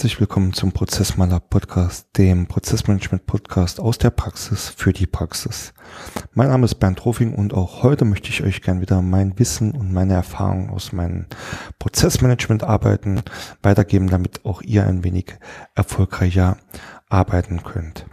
Herzlich 0.00 0.18
willkommen 0.18 0.54
zum 0.54 0.72
Prozessmaler 0.72 1.40
Podcast, 1.40 2.08
dem 2.16 2.46
Prozessmanagement 2.46 3.26
Podcast 3.26 3.80
aus 3.80 3.98
der 3.98 4.08
Praxis 4.08 4.70
für 4.70 4.94
die 4.94 5.06
Praxis. 5.06 5.74
Mein 6.32 6.48
Name 6.48 6.64
ist 6.64 6.76
Bernd 6.76 7.04
Rofing 7.04 7.34
und 7.34 7.52
auch 7.52 7.82
heute 7.82 8.06
möchte 8.06 8.30
ich 8.30 8.42
euch 8.42 8.62
gern 8.62 8.80
wieder 8.80 9.02
mein 9.02 9.38
Wissen 9.38 9.72
und 9.72 9.92
meine 9.92 10.14
Erfahrungen 10.14 10.70
aus 10.70 10.92
meinen 10.92 11.26
Prozessmanagement 11.78 12.62
arbeiten 12.62 13.20
weitergeben, 13.62 14.08
damit 14.08 14.46
auch 14.46 14.62
ihr 14.62 14.86
ein 14.86 15.04
wenig 15.04 15.36
erfolgreicher 15.74 16.56
arbeiten 17.10 17.62
könnt. 17.62 18.06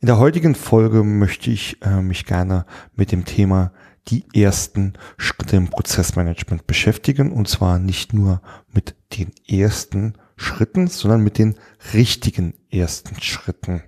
In 0.00 0.06
der 0.06 0.18
heutigen 0.18 0.56
Folge 0.56 1.04
möchte 1.04 1.52
ich 1.52 1.80
äh, 1.82 2.02
mich 2.02 2.26
gerne 2.26 2.66
mit 2.96 3.12
dem 3.12 3.24
Thema 3.24 3.70
die 4.08 4.24
ersten 4.34 4.94
Schritte 5.18 5.54
im 5.54 5.68
Prozessmanagement 5.68 6.66
beschäftigen 6.66 7.30
und 7.30 7.46
zwar 7.46 7.78
nicht 7.78 8.12
nur 8.12 8.42
mit 8.72 8.96
den 9.16 9.30
ersten 9.46 10.14
Schritten, 10.36 10.88
sondern 10.88 11.22
mit 11.22 11.38
den 11.38 11.56
richtigen 11.94 12.54
ersten 12.70 13.20
Schritten. 13.20 13.82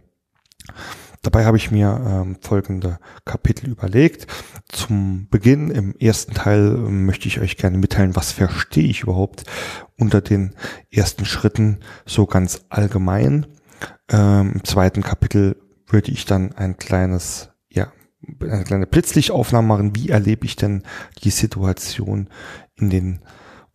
Dabei 1.23 1.45
habe 1.45 1.56
ich 1.56 1.70
mir 1.70 2.01
ähm, 2.06 2.37
folgende 2.41 2.98
Kapitel 3.25 3.69
überlegt. 3.69 4.27
Zum 4.69 5.29
Beginn 5.29 5.70
im 5.70 5.95
ersten 5.97 6.34
Teil 6.34 6.69
ähm, 6.69 7.06
möchte 7.06 7.27
ich 7.27 7.41
euch 7.41 7.56
gerne 7.56 7.77
mitteilen, 7.77 8.14
was 8.14 8.33
verstehe 8.33 8.89
ich 8.89 9.03
überhaupt 9.03 9.45
unter 9.98 10.20
den 10.20 10.55
ersten 10.91 11.25
Schritten 11.25 11.81
so 12.06 12.27
ganz 12.27 12.64
allgemein. 12.69 13.47
Ähm, 14.08 14.53
Im 14.55 14.64
zweiten 14.64 15.03
Kapitel 15.03 15.56
würde 15.86 16.12
ich 16.12 16.25
dann 16.25 16.53
ein 16.53 16.77
kleines, 16.77 17.51
ja, 17.69 17.92
eine 18.41 18.64
kleine 18.64 18.86
Blitzlichtaufnahme 18.86 19.67
machen. 19.67 19.97
Wie 19.97 20.11
erlebe 20.11 20.47
ich 20.47 20.56
denn 20.56 20.84
die 21.25 21.30
Situation 21.30 22.28
in 22.77 22.91
den 22.91 23.20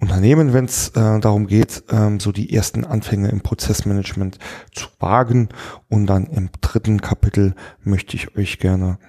Unternehmen, 0.04 0.52
wenn 0.52 0.66
es 0.66 0.90
äh, 0.90 1.20
darum 1.20 1.48
geht, 1.48 1.86
ähm, 1.90 2.20
so 2.20 2.34
die 2.34 2.54
ersten 2.54 2.84
Anfänge 2.84 3.30
im 3.30 3.40
Prozessmanagement 3.40 4.38
zu 4.74 4.88
wagen. 5.00 5.50
Und 5.90 6.08
dann 6.08 6.28
im 6.28 6.50
dritten 6.60 7.00
Kapitel 7.00 7.56
möchte 7.84 8.18
ich 8.18 8.36
euch 8.36 8.60
gerne 8.60 9.00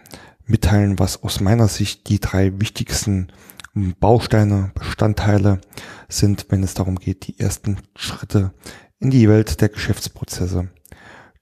mitteilen, 0.47 0.99
was 1.01 1.23
aus 1.25 1.41
meiner 1.41 1.67
Sicht 1.67 2.09
die 2.09 2.21
drei 2.21 2.61
wichtigsten 2.61 3.29
Bausteine, 3.75 4.71
Bestandteile 4.75 5.61
sind, 6.09 6.47
wenn 6.51 6.63
es 6.63 6.75
darum 6.75 6.97
geht, 6.97 7.27
die 7.27 7.41
ersten 7.41 7.79
Schritte 7.97 8.53
in 9.01 9.11
die 9.11 9.29
Welt 9.29 9.61
der 9.61 9.71
Geschäftsprozesse 9.71 10.69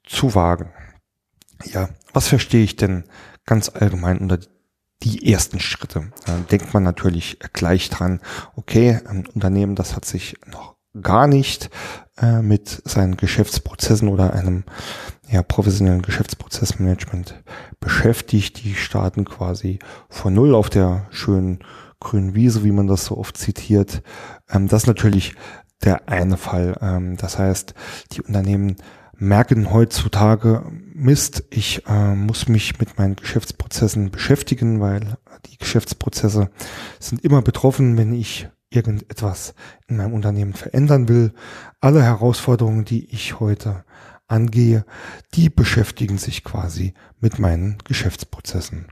zu 0.03 0.34
wagen. 0.34 0.70
Ja, 1.66 1.91
was 2.14 2.28
verstehe 2.28 2.64
ich 2.64 2.77
denn 2.77 3.05
ganz 3.44 3.69
allgemein 3.69 4.19
unter 4.19 4.39
die 5.05 5.33
ersten 5.33 5.61
Schritte. 5.61 6.12
Da 6.27 6.36
denkt 6.50 6.75
man 6.75 6.83
natürlich 6.83 7.39
gleich 7.53 7.91
dran, 7.91 8.20
okay, 8.56 9.00
ein 9.06 9.27
Unternehmen, 9.27 9.75
das 9.75 9.97
hat 9.97 10.05
sich 10.05 10.36
noch 10.47 10.77
gar 11.00 11.27
nicht 11.27 11.70
äh, 12.19 12.42
mit 12.42 12.83
seinen 12.84 13.17
Geschäftsprozessen 13.17 14.09
oder 14.09 14.34
einem 14.34 14.64
ja, 15.31 15.42
professionellen 15.42 16.03
Geschäftsprozessmanagement 16.03 17.42
beschäftigt. 17.81 18.62
Die 18.62 18.75
starten 18.75 19.25
quasi 19.25 19.78
von 20.11 20.34
Null 20.34 20.55
auf 20.55 20.69
der 20.69 21.06
schönen 21.11 21.61
grünen 22.00 22.34
Wiese, 22.34 22.64
wie 22.64 22.72
man 22.72 22.87
das 22.87 23.06
so 23.06 23.16
oft 23.16 23.39
zitiert. 23.39 24.03
Ähm, 24.50 24.69
das 24.69 24.83
ist 24.83 24.89
natürlich 24.89 25.34
der 25.83 26.09
eine 26.09 26.37
Fall. 26.37 26.77
Ähm, 26.81 27.16
das 27.16 27.38
heißt, 27.38 27.75
die 28.12 28.22
Unternehmen 28.22 28.76
merken 29.22 29.71
heutzutage, 29.71 30.65
Mist, 30.94 31.44
ich 31.50 31.87
äh, 31.87 32.15
muss 32.15 32.49
mich 32.49 32.81
mit 32.81 32.99
meinen 32.99 33.15
Geschäftsprozessen 33.15 34.10
beschäftigen, 34.10 34.81
weil 34.81 35.16
die 35.47 35.59
Geschäftsprozesse 35.59 36.50
sind 36.99 37.25
immer 37.25 37.41
betroffen, 37.41 37.97
wenn 37.97 38.12
ich 38.12 38.49
irgendetwas 38.69 39.55
in 39.87 39.97
meinem 39.97 40.15
Unternehmen 40.15 40.55
verändern 40.55 41.06
will. 41.09 41.32
Alle 41.81 42.03
Herausforderungen, 42.03 42.84
die 42.84 43.06
ich 43.15 43.38
heute 43.38 43.84
angehe, 44.27 44.84
die 45.34 45.50
beschäftigen 45.50 46.19
sich 46.19 46.43
quasi 46.43 46.93
mit 47.21 47.38
meinen 47.38 47.78
Geschäftsprozessen. 47.84 48.88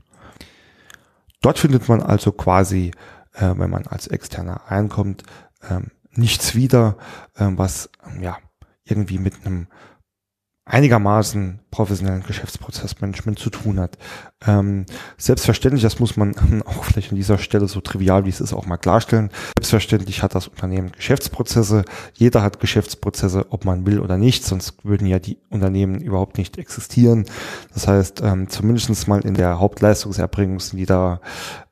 Dort 1.41 1.59
findet 1.59 1.89
man 1.89 2.01
also 2.01 2.31
quasi, 2.31 2.91
äh, 3.33 3.53
wenn 3.57 3.69
man 3.69 3.85
als 3.85 4.07
Externer 4.07 4.61
reinkommt, 4.67 5.23
äh, 5.61 5.81
nichts 6.13 6.55
wieder, 6.55 6.97
äh, 7.35 7.47
was 7.49 7.89
ja 8.21 8.37
irgendwie 8.85 9.17
mit 9.19 9.45
einem 9.45 9.67
einigermaßen 10.71 11.59
professionellen 11.69 12.23
Geschäftsprozessmanagement 12.23 13.37
zu 13.37 13.49
tun 13.49 13.77
hat. 13.77 13.97
Ähm, 14.47 14.85
selbstverständlich, 15.17 15.83
das 15.83 15.99
muss 15.99 16.15
man 16.15 16.33
auch 16.65 16.85
vielleicht 16.85 17.11
an 17.11 17.17
dieser 17.17 17.37
Stelle 17.37 17.67
so 17.67 17.81
trivial 17.81 18.23
wie 18.23 18.29
es 18.29 18.39
ist 18.39 18.53
auch 18.53 18.65
mal 18.65 18.77
klarstellen. 18.77 19.31
Selbstverständlich 19.57 20.23
hat 20.23 20.33
das 20.33 20.47
Unternehmen 20.47 20.93
Geschäftsprozesse. 20.93 21.83
Jeder 22.13 22.41
hat 22.41 22.61
Geschäftsprozesse, 22.61 23.47
ob 23.49 23.65
man 23.65 23.85
will 23.85 23.99
oder 23.99 24.17
nicht, 24.17 24.45
sonst 24.45 24.85
würden 24.85 25.07
ja 25.07 25.19
die 25.19 25.37
Unternehmen 25.49 25.99
überhaupt 25.99 26.37
nicht 26.37 26.57
existieren. 26.57 27.25
Das 27.73 27.89
heißt, 27.89 28.21
ähm, 28.23 28.47
zumindest 28.47 29.09
mal 29.09 29.19
in 29.21 29.33
der 29.33 29.59
Hauptleistungserbringung 29.59 30.61
sind 30.61 30.79
die 30.79 30.85
da 30.85 31.19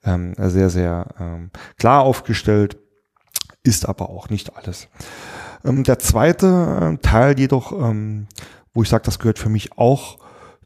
ähm, 0.04 0.34
sehr, 0.38 0.70
sehr 0.70 1.08
ähm, 1.20 1.52
klar 1.78 2.02
aufgestellt, 2.02 2.78
ist 3.64 3.88
aber 3.88 4.10
auch 4.10 4.30
nicht 4.30 4.58
alles. 4.58 4.90
Ähm, 5.64 5.84
der 5.84 6.00
zweite 6.00 6.98
äh, 6.98 6.98
Teil 7.02 7.40
jedoch 7.40 7.72
ähm, 7.72 8.28
wo 8.79 8.84
ich 8.84 8.88
sage, 8.88 9.03
das 9.03 9.19
gehört 9.19 9.40
für 9.40 9.50
mich 9.50 9.78
auch 9.78 10.19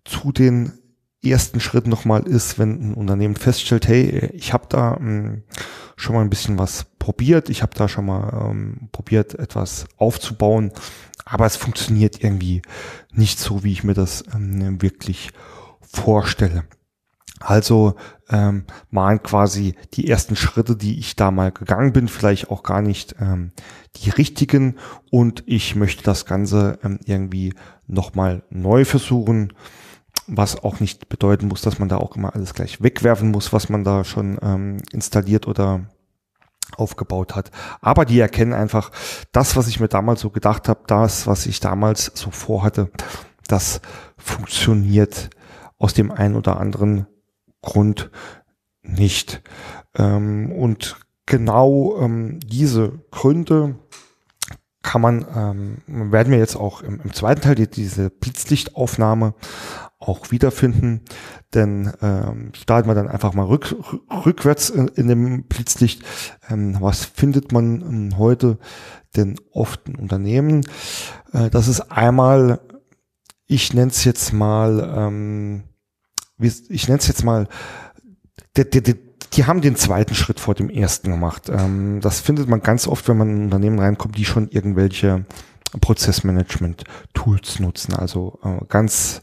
zu 0.05 0.31
den 0.31 0.73
ersten 1.23 1.59
Schritten 1.59 1.89
nochmal 1.89 2.27
ist, 2.27 2.59
wenn 2.59 2.91
ein 2.91 2.93
Unternehmen 2.93 3.35
feststellt, 3.35 3.87
hey, 3.87 4.29
ich 4.33 4.53
habe 4.53 4.67
da 4.69 4.91
mh, 4.91 4.99
hm, 4.99 5.43
schon 5.95 6.13
mal 6.13 6.21
ein 6.21 6.29
bisschen 6.29 6.59
was 6.59 6.85
probiert, 6.99 7.49
ich 7.49 7.63
habe 7.63 7.73
da 7.73 7.87
schon 7.87 8.05
mal 8.05 8.51
ähm, 8.51 8.89
probiert, 8.91 9.33
etwas 9.33 9.85
aufzubauen, 9.97 10.71
aber 11.25 11.47
es 11.47 11.55
funktioniert 11.55 12.23
irgendwie 12.23 12.61
nicht 13.11 13.39
so, 13.39 13.63
wie 13.63 13.71
ich 13.71 13.83
mir 13.83 13.95
das 13.95 14.23
ähm, 14.35 14.79
wirklich 14.79 15.31
vorstelle. 15.81 16.65
Also 17.45 17.95
ähm, 18.29 18.63
waren 18.89 19.21
quasi 19.21 19.75
die 19.93 20.07
ersten 20.07 20.37
Schritte, 20.37 20.77
die 20.77 20.97
ich 20.97 21.17
da 21.17 21.29
mal 21.29 21.51
gegangen 21.51 21.91
bin, 21.91 22.07
vielleicht 22.07 22.49
auch 22.49 22.63
gar 22.63 22.81
nicht 22.81 23.15
ähm, 23.19 23.51
die 23.97 24.09
richtigen 24.09 24.77
und 25.11 25.43
ich 25.45 25.75
möchte 25.75 26.03
das 26.03 26.25
Ganze 26.25 26.79
ähm, 26.83 26.99
irgendwie 27.05 27.53
nochmal 27.85 28.43
neu 28.49 28.85
versuchen, 28.85 29.51
was 30.25 30.63
auch 30.63 30.79
nicht 30.79 31.09
bedeuten 31.09 31.49
muss, 31.49 31.61
dass 31.61 31.79
man 31.79 31.89
da 31.89 31.97
auch 31.97 32.15
immer 32.15 32.33
alles 32.33 32.53
gleich 32.53 32.81
wegwerfen 32.81 33.29
muss, 33.29 33.51
was 33.51 33.67
man 33.67 33.83
da 33.83 34.05
schon 34.05 34.37
ähm, 34.41 34.77
installiert 34.93 35.45
oder 35.45 35.81
aufgebaut 36.77 37.35
hat. 37.35 37.51
Aber 37.81 38.05
die 38.05 38.21
erkennen 38.21 38.53
einfach, 38.53 38.89
das, 39.33 39.57
was 39.57 39.67
ich 39.67 39.81
mir 39.81 39.89
damals 39.89 40.21
so 40.21 40.29
gedacht 40.29 40.69
habe, 40.69 40.79
das, 40.87 41.27
was 41.27 41.45
ich 41.45 41.59
damals 41.59 42.09
so 42.15 42.31
vorhatte, 42.31 42.89
das 43.47 43.81
funktioniert 44.17 45.29
aus 45.77 45.93
dem 45.93 46.09
einen 46.09 46.35
oder 46.35 46.57
anderen 46.57 47.05
Grund 47.63 48.11
nicht. 48.83 49.41
Ähm, 49.97 50.51
und 50.51 50.97
genau 51.25 51.97
ähm, 51.99 52.39
diese 52.45 52.99
Gründe 53.09 53.75
kann 54.83 55.01
man, 55.01 55.25
ähm, 55.35 56.11
werden 56.11 56.31
wir 56.31 56.37
jetzt 56.37 56.57
auch 56.57 56.81
im, 56.81 56.99
im 57.01 57.13
zweiten 57.13 57.41
Teil 57.41 57.55
die, 57.55 57.69
diese 57.69 58.09
Blitzlichtaufnahme 58.09 59.33
auch 59.97 60.31
wiederfinden, 60.31 61.01
denn 61.53 61.93
ähm, 62.01 62.51
starten 62.53 62.89
wir 62.89 62.93
dann 62.93 63.07
einfach 63.07 63.33
mal 63.33 63.45
rück, 63.45 63.75
rückwärts 64.25 64.69
in, 64.69 64.89
in 64.89 65.07
dem 65.07 65.43
Blitzlicht. 65.45 66.03
Ähm, 66.49 66.77
was 66.81 67.05
findet 67.05 67.53
man 67.53 67.81
ähm, 67.81 68.17
heute 68.17 68.59
denn 69.15 69.35
oft 69.51 69.87
in 69.87 69.95
Unternehmen? 69.95 70.65
Äh, 71.31 71.49
das 71.49 71.69
ist 71.69 71.91
einmal, 71.91 72.59
ich 73.47 73.73
nenne 73.73 73.91
es 73.91 74.03
jetzt 74.03 74.33
mal, 74.33 74.93
ähm, 74.95 75.63
ich 76.43 76.87
nenne 76.87 76.99
es 76.99 77.07
jetzt 77.07 77.23
mal, 77.23 77.47
die, 78.57 78.69
die, 78.69 78.83
die, 78.83 78.95
die 79.33 79.45
haben 79.45 79.61
den 79.61 79.75
zweiten 79.75 80.15
Schritt 80.15 80.39
vor 80.39 80.55
dem 80.55 80.69
ersten 80.69 81.09
gemacht. 81.09 81.49
Ähm, 81.49 81.99
das 82.01 82.19
findet 82.19 82.47
man 82.47 82.61
ganz 82.61 82.87
oft, 82.87 83.07
wenn 83.07 83.17
man 83.17 83.29
in 83.29 83.43
Unternehmen 83.45 83.79
reinkommt, 83.79 84.17
die 84.17 84.25
schon 84.25 84.49
irgendwelche 84.49 85.25
Prozessmanagement-Tools 85.79 87.59
nutzen. 87.59 87.95
Also 87.95 88.39
äh, 88.43 88.65
ganz 88.67 89.21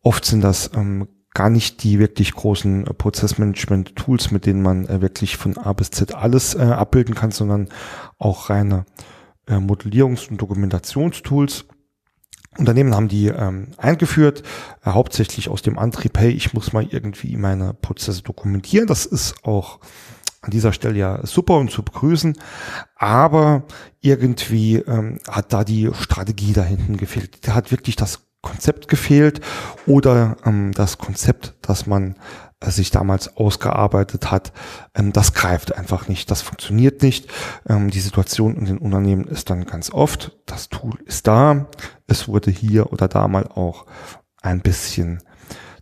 oft 0.00 0.24
sind 0.24 0.42
das 0.42 0.70
ähm, 0.74 1.08
gar 1.34 1.50
nicht 1.50 1.82
die 1.82 1.98
wirklich 1.98 2.32
großen 2.34 2.86
äh, 2.86 2.94
Prozessmanagement-Tools, 2.94 4.30
mit 4.30 4.46
denen 4.46 4.62
man 4.62 4.86
äh, 4.86 5.00
wirklich 5.00 5.36
von 5.36 5.56
A 5.58 5.72
bis 5.72 5.90
Z 5.90 6.14
alles 6.14 6.54
äh, 6.54 6.62
abbilden 6.62 7.14
kann, 7.14 7.30
sondern 7.30 7.68
auch 8.18 8.50
reine 8.50 8.86
äh, 9.46 9.54
Modellierungs- 9.54 10.30
und 10.30 10.40
Dokumentationstools. 10.40 11.66
Unternehmen 12.58 12.94
haben 12.94 13.08
die 13.08 13.28
ähm, 13.28 13.68
eingeführt, 13.78 14.42
äh, 14.84 14.90
hauptsächlich 14.90 15.48
aus 15.48 15.62
dem 15.62 15.78
Antrieb, 15.78 16.18
hey, 16.18 16.30
ich 16.30 16.52
muss 16.52 16.72
mal 16.72 16.86
irgendwie 16.90 17.36
meine 17.36 17.74
Prozesse 17.74 18.22
dokumentieren. 18.22 18.86
Das 18.86 19.06
ist 19.06 19.34
auch 19.44 19.80
an 20.42 20.50
dieser 20.50 20.72
Stelle 20.72 20.98
ja 20.98 21.24
super 21.24 21.56
und 21.56 21.70
zu 21.70 21.82
begrüßen, 21.82 22.36
aber 22.96 23.62
irgendwie 24.00 24.76
ähm, 24.76 25.18
hat 25.28 25.52
da 25.52 25.64
die 25.64 25.90
Strategie 25.94 26.52
da 26.52 26.62
hinten 26.62 26.96
gefehlt. 26.96 27.46
Da 27.46 27.54
hat 27.54 27.70
wirklich 27.70 27.96
das 27.96 28.20
Konzept 28.42 28.88
gefehlt 28.88 29.40
oder 29.86 30.36
ähm, 30.44 30.72
das 30.72 30.98
Konzept, 30.98 31.54
dass 31.62 31.86
man 31.86 32.16
sich 32.70 32.90
damals 32.90 33.36
ausgearbeitet 33.36 34.30
hat, 34.30 34.52
ähm, 34.94 35.12
das 35.12 35.34
greift 35.34 35.76
einfach 35.76 36.08
nicht, 36.08 36.30
das 36.30 36.42
funktioniert 36.42 37.02
nicht. 37.02 37.28
Ähm, 37.68 37.90
die 37.90 38.00
Situation 38.00 38.56
in 38.56 38.66
den 38.66 38.78
Unternehmen 38.78 39.24
ist 39.24 39.50
dann 39.50 39.64
ganz 39.64 39.90
oft, 39.90 40.38
das 40.46 40.68
Tool 40.68 40.98
ist 41.04 41.26
da, 41.26 41.66
es 42.06 42.28
wurde 42.28 42.50
hier 42.50 42.92
oder 42.92 43.08
da 43.08 43.28
mal 43.28 43.46
auch 43.46 43.86
ein 44.42 44.60
bisschen 44.60 45.22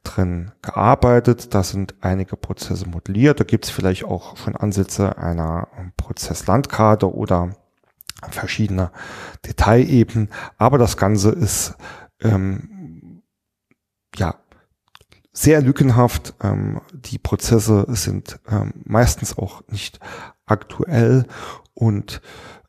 drin 0.03 0.53
gearbeitet. 0.63 1.55
Da 1.55 1.63
sind 1.63 1.95
einige 2.01 2.37
Prozesse 2.37 2.89
modelliert. 2.89 3.41
Da 3.41 3.45
gibt 3.45 3.67
es 3.67 3.71
vielleicht 3.71 4.05
auch 4.05 4.37
schon 4.37 4.57
Ansätze 4.57 5.19
einer 5.19 5.69
Prozesslandkarte 5.97 7.13
oder 7.13 7.55
verschiedener 8.31 8.93
Detailebenen. 9.47 10.31
Aber 10.59 10.79
das 10.79 10.97
Ganze 10.97 11.31
ist 11.31 11.75
ähm, 12.21 13.23
ja 14.17 14.40
sehr 15.33 15.61
lückenhaft. 15.63 16.35
Ähm, 16.43 16.81
die 16.93 17.19
Prozesse 17.19 17.87
sind 17.89 18.41
ähm, 18.49 18.73
meistens 18.85 19.37
auch 19.39 19.63
nicht 19.69 20.01
aktuell 20.47 21.27
und 21.75 22.21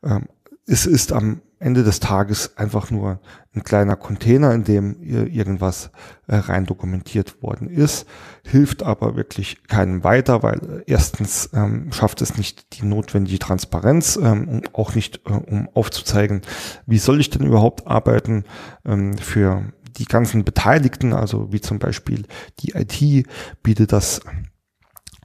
ähm, 0.02 0.26
es 0.66 0.86
ist 0.86 1.12
am 1.12 1.42
Ende 1.62 1.84
des 1.84 2.00
Tages 2.00 2.56
einfach 2.56 2.90
nur 2.90 3.20
ein 3.54 3.62
kleiner 3.62 3.94
Container, 3.94 4.52
in 4.52 4.64
dem 4.64 5.00
irgendwas 5.00 5.90
äh, 6.26 6.36
rein 6.36 6.66
dokumentiert 6.66 7.40
worden 7.40 7.68
ist, 7.68 8.06
hilft 8.44 8.82
aber 8.82 9.14
wirklich 9.14 9.62
keinem 9.68 10.02
weiter, 10.02 10.42
weil 10.42 10.58
äh, 10.58 10.82
erstens 10.86 11.50
ähm, 11.52 11.92
schafft 11.92 12.20
es 12.20 12.36
nicht 12.36 12.80
die 12.80 12.84
notwendige 12.84 13.38
Transparenz, 13.38 14.18
ähm, 14.20 14.62
auch 14.72 14.96
nicht 14.96 15.20
äh, 15.26 15.32
um 15.32 15.68
aufzuzeigen, 15.74 16.42
wie 16.86 16.98
soll 16.98 17.20
ich 17.20 17.30
denn 17.30 17.46
überhaupt 17.46 17.86
arbeiten 17.86 18.44
ähm, 18.84 19.16
für 19.16 19.62
die 19.92 20.04
ganzen 20.04 20.44
Beteiligten, 20.44 21.12
also 21.12 21.52
wie 21.52 21.60
zum 21.60 21.78
Beispiel 21.78 22.24
die 22.60 22.72
IT 22.72 23.26
bietet 23.62 23.92
das 23.92 24.20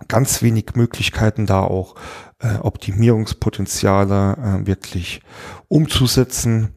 ganz 0.08 0.42
wenig 0.42 0.76
Möglichkeiten 0.76 1.46
da 1.46 1.62
auch 1.62 1.96
äh, 2.40 2.58
Optimierungspotenziale 2.58 4.38
äh, 4.62 4.68
wirklich 4.68 5.22
umzusetzen. 5.68 6.76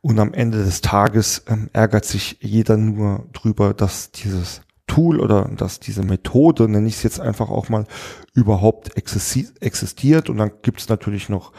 Und 0.00 0.18
am 0.18 0.32
Ende 0.32 0.64
des 0.64 0.80
Tages 0.80 1.44
ähm, 1.48 1.68
ärgert 1.72 2.04
sich 2.04 2.38
jeder 2.40 2.76
nur 2.76 3.26
drüber, 3.32 3.74
dass 3.74 4.12
dieses 4.12 4.62
Tool 4.90 5.20
oder 5.20 5.48
dass 5.56 5.78
diese 5.78 6.02
Methode, 6.02 6.68
nenne 6.68 6.88
ich 6.88 6.96
es 6.96 7.04
jetzt 7.04 7.20
einfach 7.20 7.48
auch 7.48 7.68
mal, 7.68 7.84
überhaupt 8.34 8.96
existiert. 8.96 10.28
Und 10.28 10.38
dann 10.38 10.50
gibt 10.62 10.80
es 10.80 10.88
natürlich 10.88 11.28
noch 11.28 11.52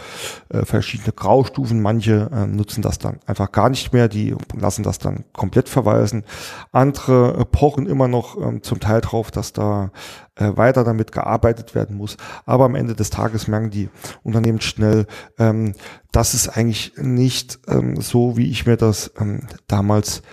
äh, 0.49 0.65
verschiedene 0.65 1.13
Graustufen. 1.13 1.81
Manche 1.81 2.29
äh, 2.33 2.45
nutzen 2.45 2.81
das 2.81 2.99
dann 2.99 3.19
einfach 3.25 3.53
gar 3.53 3.69
nicht 3.69 3.93
mehr, 3.93 4.09
die 4.09 4.35
lassen 4.53 4.83
das 4.83 4.99
dann 4.99 5.23
komplett 5.31 5.69
verweisen. 5.69 6.25
Andere 6.73 7.37
äh, 7.39 7.45
pochen 7.45 7.87
immer 7.87 8.09
noch 8.09 8.35
ähm, 8.35 8.63
zum 8.63 8.81
Teil 8.81 8.99
drauf, 8.99 9.31
dass 9.31 9.53
da 9.53 9.91
weiter 10.37 10.83
damit 10.83 11.11
gearbeitet 11.11 11.75
werden 11.75 11.97
muss. 11.97 12.17
Aber 12.45 12.65
am 12.65 12.73
Ende 12.73 12.95
des 12.95 13.11
Tages 13.11 13.47
merken 13.47 13.69
die 13.69 13.89
Unternehmen 14.23 14.61
schnell, 14.61 15.05
ähm, 15.37 15.73
das 16.11 16.33
ist 16.33 16.47
eigentlich 16.47 16.93
nicht 16.95 17.59
ähm, 17.67 18.01
so, 18.01 18.37
wie 18.37 18.49
ich 18.49 18.65
mir 18.65 18.77
das 18.77 19.11
ähm, 19.19 19.41
damals 19.67 20.23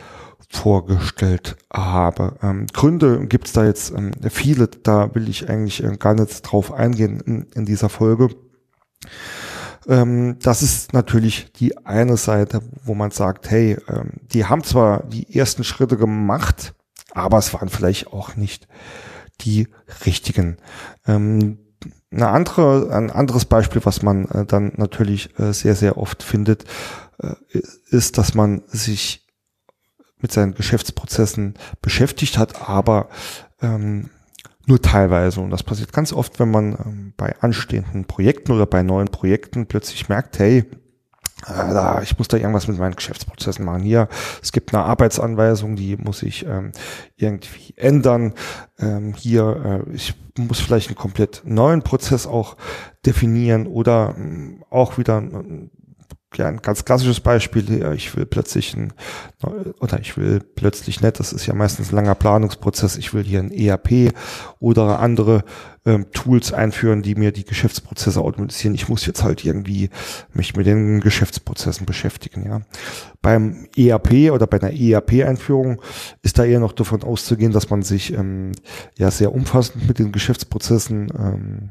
vorgestellt 0.48 1.56
habe. 1.72 2.36
Ähm, 2.42 2.66
Gründe 2.72 3.26
gibt's 3.26 3.52
da 3.52 3.64
jetzt 3.64 3.90
ähm, 3.90 4.12
viele, 4.30 4.68
da 4.68 5.14
will 5.14 5.28
ich 5.28 5.48
eigentlich 5.48 5.82
äh, 5.84 5.96
gar 5.96 6.14
nicht 6.14 6.42
drauf 6.42 6.72
eingehen 6.72 7.20
in, 7.20 7.46
in 7.54 7.64
dieser 7.66 7.88
Folge. 7.88 8.30
Ähm, 9.86 10.38
das 10.40 10.62
ist 10.62 10.92
natürlich 10.94 11.52
die 11.52 11.76
eine 11.86 12.16
Seite, 12.16 12.62
wo 12.82 12.94
man 12.94 13.10
sagt, 13.10 13.50
hey, 13.50 13.76
ähm, 13.88 14.12
die 14.32 14.46
haben 14.46 14.64
zwar 14.64 15.02
die 15.04 15.34
ersten 15.36 15.64
Schritte 15.64 15.96
gemacht, 15.96 16.74
aber 17.12 17.38
es 17.38 17.52
waren 17.52 17.68
vielleicht 17.68 18.12
auch 18.12 18.36
nicht 18.36 18.68
die 19.42 19.68
richtigen. 20.06 20.56
Ähm, 21.06 21.58
eine 22.10 22.28
andere, 22.28 22.90
ein 22.92 23.10
anderes 23.10 23.44
Beispiel, 23.44 23.84
was 23.84 24.02
man 24.02 24.24
äh, 24.26 24.46
dann 24.46 24.72
natürlich 24.76 25.38
äh, 25.38 25.52
sehr, 25.52 25.74
sehr 25.74 25.98
oft 25.98 26.22
findet, 26.22 26.64
äh, 27.18 27.34
ist, 27.90 28.16
dass 28.16 28.34
man 28.34 28.62
sich 28.66 29.27
mit 30.20 30.32
seinen 30.32 30.54
Geschäftsprozessen 30.54 31.54
beschäftigt 31.82 32.38
hat, 32.38 32.68
aber 32.68 33.08
ähm, 33.60 34.10
nur 34.66 34.82
teilweise. 34.82 35.40
Und 35.40 35.50
das 35.50 35.62
passiert 35.62 35.92
ganz 35.92 36.12
oft, 36.12 36.38
wenn 36.38 36.50
man 36.50 36.72
ähm, 36.72 37.12
bei 37.16 37.34
anstehenden 37.40 38.04
Projekten 38.04 38.52
oder 38.52 38.66
bei 38.66 38.82
neuen 38.82 39.08
Projekten 39.08 39.66
plötzlich 39.66 40.08
merkt, 40.08 40.38
hey, 40.38 40.64
äh, 41.46 42.02
ich 42.02 42.18
muss 42.18 42.28
da 42.28 42.36
irgendwas 42.36 42.68
mit 42.68 42.78
meinen 42.78 42.96
Geschäftsprozessen 42.96 43.64
machen. 43.64 43.82
Hier, 43.82 44.08
es 44.42 44.52
gibt 44.52 44.74
eine 44.74 44.84
Arbeitsanweisung, 44.84 45.76
die 45.76 45.96
muss 45.96 46.22
ich 46.22 46.44
ähm, 46.46 46.72
irgendwie 47.16 47.74
ändern. 47.76 48.34
Ähm, 48.78 49.14
hier, 49.14 49.84
äh, 49.88 49.92
ich 49.94 50.14
muss 50.36 50.60
vielleicht 50.60 50.88
einen 50.88 50.96
komplett 50.96 51.42
neuen 51.44 51.82
Prozess 51.82 52.26
auch 52.26 52.56
definieren 53.06 53.66
oder 53.66 54.14
ähm, 54.16 54.64
auch 54.70 54.98
wieder 54.98 55.22
ja, 56.36 56.46
ein 56.46 56.58
ganz 56.58 56.84
klassisches 56.84 57.20
Beispiel, 57.20 57.92
ich 57.94 58.14
will 58.16 58.26
plötzlich 58.26 58.76
ein, 58.76 58.92
oder 59.80 59.98
ich 60.00 60.16
will 60.16 60.40
plötzlich 60.40 61.00
nicht, 61.00 61.18
das 61.18 61.32
ist 61.32 61.46
ja 61.46 61.54
meistens 61.54 61.90
ein 61.90 61.96
langer 61.96 62.14
Planungsprozess, 62.14 62.96
ich 62.96 63.14
will 63.14 63.24
hier 63.24 63.40
ein 63.40 63.50
ERP 63.50 64.12
oder 64.60 65.00
andere 65.00 65.44
ähm, 65.84 66.06
Tools 66.12 66.52
einführen, 66.52 67.02
die 67.02 67.14
mir 67.14 67.32
die 67.32 67.44
Geschäftsprozesse 67.44 68.20
automatisieren. 68.20 68.74
Ich 68.74 68.88
muss 68.88 69.06
jetzt 69.06 69.22
halt 69.22 69.44
irgendwie 69.44 69.90
mich 70.32 70.56
mit 70.56 70.66
den 70.66 71.00
Geschäftsprozessen 71.00 71.86
beschäftigen, 71.86 72.44
ja. 72.46 72.60
Beim 73.20 73.66
ERP 73.76 74.30
oder 74.30 74.46
bei 74.46 74.60
einer 74.60 74.72
ERP-Einführung 74.72 75.82
ist 76.22 76.38
da 76.38 76.44
eher 76.44 76.60
noch 76.60 76.72
davon 76.72 77.02
auszugehen, 77.02 77.50
dass 77.50 77.68
man 77.68 77.82
sich 77.82 78.12
ähm, 78.12 78.52
ja 78.96 79.10
sehr 79.10 79.34
umfassend 79.34 79.88
mit 79.88 79.98
den 79.98 80.12
Geschäftsprozessen 80.12 81.12
ähm, 81.18 81.70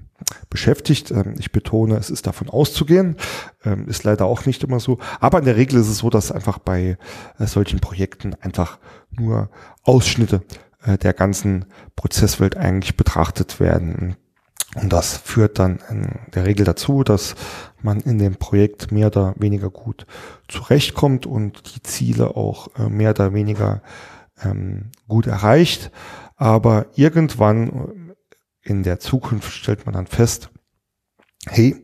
beschäftigt. 0.50 1.12
Ähm, 1.12 1.36
ich 1.39 1.51
betone, 1.51 1.95
es 1.98 2.09
ist 2.09 2.27
davon 2.27 2.50
auszugehen, 2.50 3.15
ähm, 3.63 3.88
ist 3.88 4.04
leider 4.04 4.25
auch 4.25 4.45
nicht 4.45 4.63
immer 4.63 4.80
so. 4.80 5.00
Aber 5.19 5.39
in 5.39 5.45
der 5.45 5.56
Regel 5.56 5.80
ist 5.80 5.88
es 5.88 6.00
so, 6.00 6.09
dass 6.09 6.31
einfach 6.31 6.59
bei 6.59 6.98
äh, 7.39 7.45
solchen 7.45 7.80
Projekten 7.80 8.36
einfach 8.42 8.80
nur 9.12 9.50
Ausschnitte 9.83 10.42
äh, 10.88 10.98
der 10.98 11.13
ganzen 11.13 11.66
Prozesswelt 11.95 12.57
eigentlich 12.57 12.98
betrachtet 12.98 13.60
werden. 13.60 14.16
Und 14.75 14.92
das 14.94 15.18
führt 15.18 15.59
dann 15.59 15.80
in 15.90 16.19
der 16.33 16.45
Regel 16.45 16.66
dazu, 16.66 17.04
dass 17.04 17.35
man 17.81 18.00
in 18.02 18.19
dem 18.19 18.35
Projekt 18.35 18.92
mehr 18.92 19.07
oder 19.07 19.33
weniger 19.38 19.69
gut 19.69 20.06
zurechtkommt 20.47 21.26
und 21.26 21.76
die 21.76 21.81
Ziele 21.83 22.35
auch 22.35 22.68
äh, 22.78 22.90
mehr 22.90 23.11
oder 23.11 23.33
weniger 23.33 23.81
ähm, 24.44 24.92
gut 25.07 25.28
erreicht. 25.28 25.92
Aber 26.35 26.88
irgendwann 26.95 28.14
in 28.61 28.83
der 28.83 29.00
Zukunft 29.00 29.52
stellt 29.52 29.85
man 29.85 29.94
dann 29.94 30.07
fest, 30.07 30.50
hey, 31.49 31.83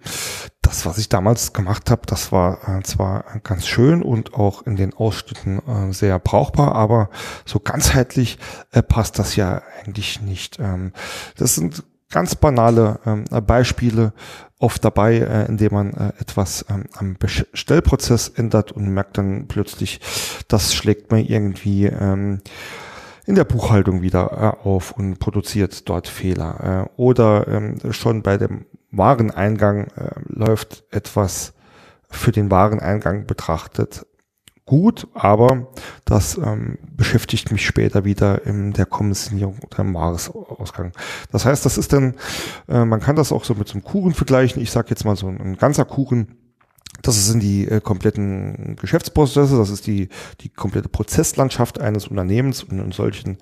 das, 0.61 0.85
was 0.85 0.97
ich 0.97 1.09
damals 1.09 1.53
gemacht 1.53 1.91
habe, 1.91 2.03
das 2.05 2.31
war 2.31 2.67
äh, 2.67 2.83
zwar 2.83 3.25
ganz 3.43 3.67
schön 3.67 4.01
und 4.01 4.33
auch 4.33 4.65
in 4.65 4.75
den 4.75 4.93
Ausschnitten 4.93 5.59
äh, 5.67 5.93
sehr 5.93 6.17
brauchbar, 6.19 6.73
aber 6.73 7.09
so 7.45 7.59
ganzheitlich 7.59 8.39
äh, 8.71 8.81
passt 8.81 9.19
das 9.19 9.35
ja 9.35 9.61
eigentlich 9.83 10.21
nicht. 10.21 10.59
Ähm, 10.59 10.93
das 11.37 11.55
sind 11.55 11.83
ganz 12.09 12.35
banale 12.35 12.99
ähm, 13.05 13.25
Beispiele 13.45 14.13
oft 14.59 14.85
dabei, 14.85 15.17
äh, 15.17 15.45
indem 15.47 15.73
man 15.73 15.93
äh, 15.93 16.13
etwas 16.19 16.65
ähm, 16.69 16.85
am 16.93 17.15
Bestellprozess 17.17 18.29
ändert 18.29 18.71
und 18.71 18.87
merkt 18.87 19.17
dann 19.17 19.47
plötzlich, 19.47 19.99
das 20.47 20.73
schlägt 20.73 21.11
mir 21.11 21.19
irgendwie 21.19 21.87
ähm, 21.87 22.39
in 23.25 23.35
der 23.35 23.43
Buchhaltung 23.43 24.01
wieder 24.01 24.57
äh, 24.63 24.67
auf 24.67 24.91
und 24.91 25.19
produziert 25.19 25.89
dort 25.89 26.07
Fehler. 26.07 26.87
Äh, 26.87 27.01
oder 27.01 27.47
ähm, 27.47 27.77
schon 27.91 28.21
bei 28.21 28.37
dem 28.37 28.65
Wareneingang 28.93 29.87
äh, 29.87 30.11
läuft 30.27 30.85
etwas 30.91 31.53
für 32.09 32.31
den 32.31 32.51
Wareneingang 32.51 33.25
betrachtet 33.25 34.05
gut, 34.65 35.07
aber 35.13 35.67
das 36.05 36.37
ähm, 36.37 36.77
beschäftigt 36.95 37.51
mich 37.51 37.65
später 37.65 38.05
wieder 38.05 38.45
in 38.45 38.73
der 38.73 38.85
Kommissionierung 38.85 39.59
oder 39.59 39.79
im 39.79 39.93
Jahresausgang. 39.93 40.93
Das 41.31 41.45
heißt, 41.45 41.65
das 41.65 41.77
ist 41.77 41.91
dann, 41.91 42.15
äh, 42.69 42.85
man 42.85 43.01
kann 43.01 43.15
das 43.15 43.31
auch 43.31 43.43
so 43.43 43.55
mit 43.55 43.67
so 43.67 43.73
einem 43.73 43.83
Kuchen 43.83 44.13
vergleichen. 44.13 44.61
Ich 44.61 44.71
sage 44.71 44.89
jetzt 44.89 45.03
mal 45.03 45.15
so 45.15 45.27
ein, 45.27 45.39
ein 45.39 45.57
ganzer 45.57 45.85
Kuchen. 45.85 46.37
Das 47.01 47.25
sind 47.27 47.41
die 47.43 47.67
äh, 47.67 47.81
kompletten 47.81 48.77
Geschäftsprozesse, 48.79 49.57
das 49.57 49.69
ist 49.69 49.87
die, 49.87 50.09
die 50.41 50.49
komplette 50.49 50.87
Prozesslandschaft 50.87 51.81
eines 51.81 52.07
Unternehmens 52.07 52.63
und 52.63 52.79
in 52.79 52.91
solchen 52.91 53.39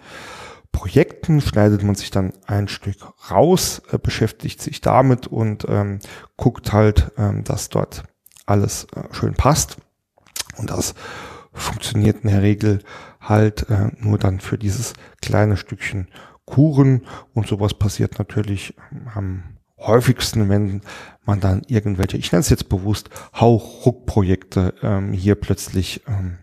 Projekten 0.71 1.41
schneidet 1.41 1.83
man 1.83 1.95
sich 1.95 2.11
dann 2.11 2.33
ein 2.45 2.67
Stück 2.67 2.97
raus, 3.29 3.81
äh, 3.91 3.97
beschäftigt 3.97 4.61
sich 4.61 4.81
damit 4.81 5.27
und 5.27 5.65
ähm, 5.67 5.99
guckt 6.37 6.73
halt, 6.73 7.11
ähm, 7.17 7.43
dass 7.43 7.69
dort 7.69 8.03
alles 8.45 8.87
äh, 8.95 9.13
schön 9.13 9.33
passt. 9.33 9.77
Und 10.57 10.69
das 10.69 10.95
funktioniert 11.53 12.23
in 12.23 12.29
der 12.29 12.41
Regel 12.41 12.79
halt 13.19 13.69
äh, 13.69 13.89
nur 13.99 14.17
dann 14.17 14.39
für 14.39 14.57
dieses 14.57 14.93
kleine 15.21 15.57
Stückchen 15.57 16.07
Kuchen 16.45 17.05
und 17.33 17.47
sowas 17.47 17.73
passiert 17.73 18.19
natürlich 18.19 18.75
am 19.13 19.43
häufigsten, 19.77 20.49
wenn 20.49 20.81
man 21.23 21.39
dann 21.39 21.61
irgendwelche, 21.67 22.17
ich 22.17 22.31
nenne 22.31 22.41
es 22.41 22.49
jetzt 22.49 22.69
bewusst, 22.69 23.09
Hauch-Ruck-Projekte 23.39 24.73
ähm, 24.81 25.13
hier 25.13 25.35
plötzlich 25.35 26.01
ähm, 26.07 26.37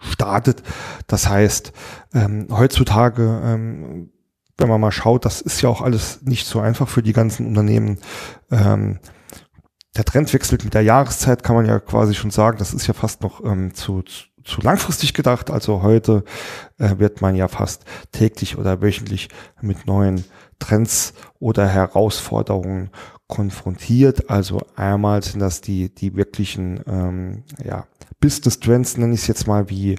startet. 0.00 0.62
Das 1.06 1.28
heißt, 1.28 1.72
ähm, 2.14 2.48
heutzutage 2.50 3.40
ähm, 3.44 4.10
wenn 4.60 4.68
man 4.68 4.80
mal 4.80 4.92
schaut, 4.92 5.24
das 5.24 5.40
ist 5.40 5.62
ja 5.62 5.68
auch 5.68 5.80
alles 5.80 6.22
nicht 6.22 6.46
so 6.46 6.60
einfach 6.60 6.88
für 6.88 7.02
die 7.02 7.14
ganzen 7.14 7.46
Unternehmen. 7.46 7.98
Ähm, 8.50 9.00
der 9.96 10.04
Trend 10.04 10.32
wechselt 10.32 10.64
mit 10.64 10.74
der 10.74 10.82
Jahreszeit, 10.82 11.42
kann 11.42 11.56
man 11.56 11.66
ja 11.66 11.80
quasi 11.80 12.14
schon 12.14 12.30
sagen. 12.30 12.58
Das 12.58 12.72
ist 12.72 12.86
ja 12.86 12.94
fast 12.94 13.22
noch 13.22 13.44
ähm, 13.44 13.74
zu, 13.74 14.02
zu, 14.02 14.24
zu 14.44 14.60
langfristig 14.60 15.14
gedacht. 15.14 15.50
Also 15.50 15.82
heute 15.82 16.24
äh, 16.78 16.98
wird 16.98 17.22
man 17.22 17.34
ja 17.34 17.48
fast 17.48 17.84
täglich 18.12 18.56
oder 18.56 18.82
wöchentlich 18.82 19.30
mit 19.60 19.86
neuen 19.86 20.24
Trends 20.58 21.14
oder 21.38 21.66
Herausforderungen 21.66 22.90
konfrontiert. 23.30 24.28
Also 24.28 24.60
einmal 24.76 25.22
sind 25.22 25.40
das 25.40 25.62
die, 25.62 25.94
die 25.94 26.14
wirklichen 26.16 26.80
ähm, 26.86 27.44
ja, 27.64 27.86
Business 28.20 28.60
Trends, 28.60 28.98
nenne 28.98 29.14
ich 29.14 29.22
es 29.22 29.26
jetzt 29.28 29.46
mal, 29.46 29.70
wie, 29.70 29.96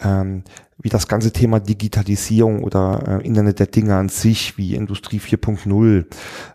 ähm, 0.00 0.42
wie 0.78 0.88
das 0.88 1.06
ganze 1.06 1.32
Thema 1.32 1.60
Digitalisierung 1.60 2.64
oder 2.64 3.20
äh, 3.20 3.26
Internet 3.26 3.60
der 3.60 3.68
Dinge 3.68 3.94
an 3.94 4.08
sich, 4.08 4.58
wie 4.58 4.74
Industrie 4.74 5.20
4.0, 5.20 6.06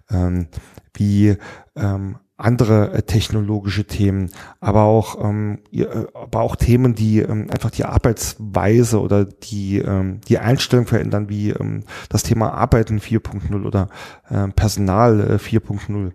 ähm, 0.09 0.47
wie 0.93 1.37
ähm, 1.75 2.17
andere 2.37 2.91
äh, 2.91 3.01
technologische 3.03 3.85
Themen, 3.85 4.29
aber 4.59 4.83
auch, 4.83 5.23
ähm, 5.23 5.59
äh, 5.71 5.85
aber 6.13 6.41
auch 6.41 6.55
Themen, 6.55 6.93
die 6.95 7.19
ähm, 7.19 7.47
einfach 7.49 7.71
die 7.71 7.85
Arbeitsweise 7.85 8.99
oder 8.99 9.25
die, 9.25 9.77
ähm, 9.77 10.19
die 10.27 10.37
Einstellung 10.39 10.85
verändern, 10.85 11.29
wie 11.29 11.51
ähm, 11.51 11.83
das 12.09 12.23
Thema 12.23 12.51
Arbeiten 12.53 12.99
4.0 12.99 13.65
oder 13.65 13.89
äh, 14.29 14.49
Personal 14.49 15.21
äh, 15.21 15.35
4.0. 15.35 16.11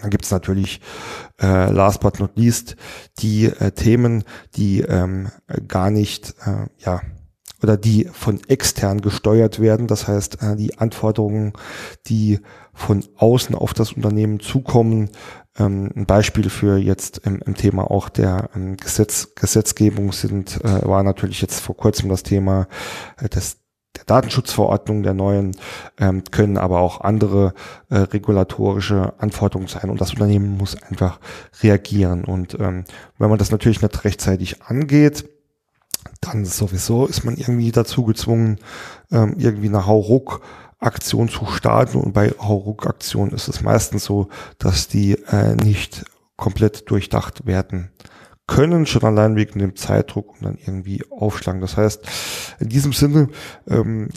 Dann 0.00 0.10
gibt 0.10 0.24
es 0.24 0.30
natürlich, 0.30 0.80
äh, 1.40 1.70
last 1.70 2.00
but 2.00 2.18
not 2.18 2.36
least, 2.36 2.76
die 3.18 3.46
äh, 3.46 3.70
Themen, 3.70 4.24
die 4.56 4.80
ähm, 4.80 5.28
gar 5.68 5.90
nicht, 5.90 6.34
äh, 6.44 6.66
ja, 6.78 7.02
oder 7.62 7.76
die 7.76 8.08
von 8.12 8.40
extern 8.48 9.00
gesteuert 9.00 9.60
werden. 9.60 9.86
Das 9.86 10.08
heißt, 10.08 10.42
äh, 10.42 10.56
die 10.56 10.78
Anforderungen, 10.78 11.52
die 12.06 12.40
von 12.76 13.04
außen 13.16 13.54
auf 13.54 13.74
das 13.74 13.92
Unternehmen 13.92 14.38
zukommen. 14.38 15.10
Ähm, 15.58 15.90
ein 15.96 16.06
Beispiel 16.06 16.50
für 16.50 16.76
jetzt 16.76 17.18
im, 17.24 17.40
im 17.44 17.54
Thema 17.54 17.90
auch 17.90 18.08
der 18.08 18.50
ähm, 18.54 18.76
Gesetz, 18.76 19.34
Gesetzgebung 19.34 20.12
sind, 20.12 20.62
äh, 20.62 20.86
war 20.86 21.02
natürlich 21.02 21.40
jetzt 21.40 21.60
vor 21.60 21.76
kurzem 21.76 22.08
das 22.10 22.22
Thema 22.22 22.68
äh, 23.20 23.28
des 23.28 23.58
der 23.96 24.04
Datenschutzverordnung 24.04 25.02
der 25.02 25.14
neuen 25.14 25.56
ähm, 25.98 26.22
können 26.30 26.58
aber 26.58 26.80
auch 26.80 27.00
andere 27.00 27.54
äh, 27.88 27.96
regulatorische 27.96 29.14
Anforderungen 29.16 29.68
sein 29.68 29.88
und 29.88 30.02
das 30.02 30.12
Unternehmen 30.12 30.58
muss 30.58 30.76
einfach 30.82 31.18
reagieren 31.62 32.24
und 32.24 32.60
ähm, 32.60 32.84
wenn 33.16 33.30
man 33.30 33.38
das 33.38 33.50
natürlich 33.50 33.80
nicht 33.80 34.04
rechtzeitig 34.04 34.62
angeht, 34.62 35.24
dann 36.20 36.44
sowieso 36.44 37.06
ist 37.06 37.24
man 37.24 37.36
irgendwie 37.36 37.72
dazu 37.72 38.04
gezwungen, 38.04 38.58
ähm, 39.10 39.34
irgendwie 39.38 39.68
eine 39.68 39.86
Hauruck 39.86 40.42
Aktion 40.78 41.28
zu 41.28 41.46
starten 41.46 41.98
und 41.98 42.12
bei 42.12 42.30
Hauruck-Aktionen 42.38 43.32
ist 43.32 43.48
es 43.48 43.62
meistens 43.62 44.04
so, 44.04 44.28
dass 44.58 44.88
die 44.88 45.12
äh, 45.12 45.54
nicht 45.56 46.04
komplett 46.36 46.90
durchdacht 46.90 47.46
werden 47.46 47.90
können, 48.46 48.86
schon 48.86 49.02
allein 49.02 49.36
wegen 49.36 49.58
dem 49.58 49.74
Zeitdruck 49.74 50.34
und 50.34 50.44
dann 50.44 50.58
irgendwie 50.58 51.02
aufschlagen. 51.10 51.60
Das 51.60 51.76
heißt, 51.76 52.06
in 52.60 52.68
diesem 52.68 52.92
Sinne 52.92 53.28
ähm, 53.66 54.08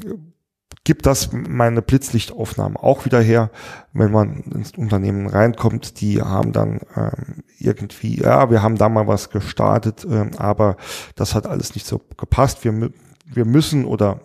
gibt 0.83 1.05
das 1.05 1.31
meine 1.31 1.81
Blitzlichtaufnahmen 1.81 2.77
auch 2.77 3.05
wieder 3.05 3.21
her, 3.21 3.51
wenn 3.93 4.11
man 4.11 4.41
ins 4.41 4.71
Unternehmen 4.71 5.27
reinkommt, 5.27 6.01
die 6.01 6.21
haben 6.21 6.51
dann 6.51 6.81
ähm, 6.95 7.43
irgendwie, 7.57 8.21
ja, 8.21 8.49
wir 8.49 8.61
haben 8.61 8.75
da 8.75 8.89
mal 8.89 9.07
was 9.07 9.29
gestartet, 9.29 10.05
ähm, 10.09 10.31
aber 10.37 10.77
das 11.15 11.35
hat 11.35 11.47
alles 11.47 11.73
nicht 11.73 11.87
so 11.87 12.01
gepasst. 12.17 12.63
Wir, 12.63 12.91
wir 13.25 13.45
müssen 13.45 13.85
oder 13.85 14.19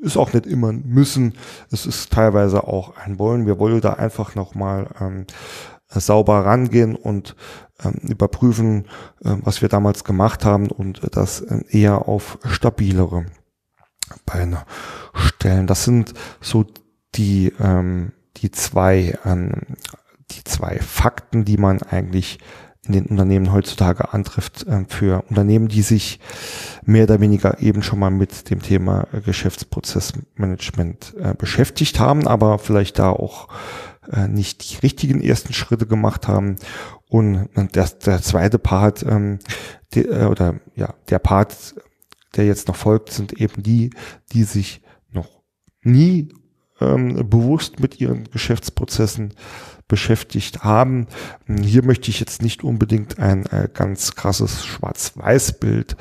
ist 0.00 0.16
auch 0.16 0.32
nicht 0.32 0.46
immer 0.46 0.72
müssen, 0.72 1.34
es 1.70 1.86
ist 1.86 2.12
teilweise 2.12 2.64
auch 2.64 2.96
ein 2.96 3.18
Wollen. 3.18 3.46
Wir 3.46 3.58
wollen 3.58 3.80
da 3.80 3.94
einfach 3.94 4.34
nochmal 4.34 4.88
ähm, 5.00 5.26
sauber 5.88 6.44
rangehen 6.44 6.96
und 6.96 7.36
ähm, 7.82 7.94
überprüfen, 8.02 8.86
äh, 9.24 9.36
was 9.42 9.62
wir 9.62 9.68
damals 9.68 10.04
gemacht 10.04 10.44
haben 10.44 10.68
und 10.70 11.00
das 11.16 11.40
äh, 11.40 11.62
eher 11.68 12.08
auf 12.08 12.38
stabilere 12.44 13.26
Beine 14.24 14.64
stellen. 15.14 15.66
Das 15.66 15.84
sind 15.84 16.14
so 16.40 16.64
die, 17.14 17.52
ähm, 17.60 18.12
die 18.38 18.50
zwei, 18.50 19.18
ähm, 19.24 19.52
die 20.30 20.44
zwei 20.44 20.78
Fakten, 20.78 21.44
die 21.44 21.56
man 21.56 21.82
eigentlich 21.82 22.38
in 22.86 22.92
den 22.92 23.06
Unternehmen 23.06 23.52
heutzutage 23.52 24.12
antrifft, 24.12 24.66
äh, 24.66 24.84
für 24.88 25.24
Unternehmen, 25.28 25.68
die 25.68 25.82
sich 25.82 26.20
mehr 26.84 27.04
oder 27.04 27.20
weniger 27.20 27.60
eben 27.60 27.82
schon 27.82 27.98
mal 27.98 28.10
mit 28.10 28.50
dem 28.50 28.62
Thema 28.62 29.06
Geschäftsprozessmanagement 29.24 31.14
äh, 31.18 31.34
beschäftigt 31.34 32.00
haben, 32.00 32.26
aber 32.26 32.58
vielleicht 32.58 32.98
da 32.98 33.10
auch 33.10 33.48
äh, 34.12 34.28
nicht 34.28 34.70
die 34.70 34.76
richtigen 34.78 35.20
ersten 35.20 35.52
Schritte 35.52 35.86
gemacht 35.86 36.28
haben. 36.28 36.56
Und 37.08 37.48
der, 37.54 37.88
der 38.04 38.22
zweite 38.22 38.58
Part, 38.58 39.04
ähm, 39.04 39.38
die, 39.94 40.08
oder 40.08 40.56
ja, 40.74 40.94
der 41.08 41.20
Part, 41.20 41.74
der 42.34 42.46
jetzt 42.46 42.68
noch 42.68 42.76
folgt, 42.76 43.12
sind 43.12 43.32
eben 43.34 43.62
die, 43.62 43.90
die 44.32 44.42
sich 44.42 44.82
noch 45.12 45.28
nie 45.82 46.28
ähm, 46.80 47.28
bewusst 47.28 47.80
mit 47.80 48.00
ihren 48.00 48.30
Geschäftsprozessen 48.30 49.34
beschäftigt 49.88 50.64
haben. 50.64 51.06
Hier 51.46 51.84
möchte 51.84 52.10
ich 52.10 52.18
jetzt 52.20 52.42
nicht 52.42 52.64
unbedingt 52.64 53.18
ein 53.18 53.46
äh, 53.46 53.68
ganz 53.72 54.14
krasses 54.14 54.64
Schwarz-Weiß-Bild 54.64 55.96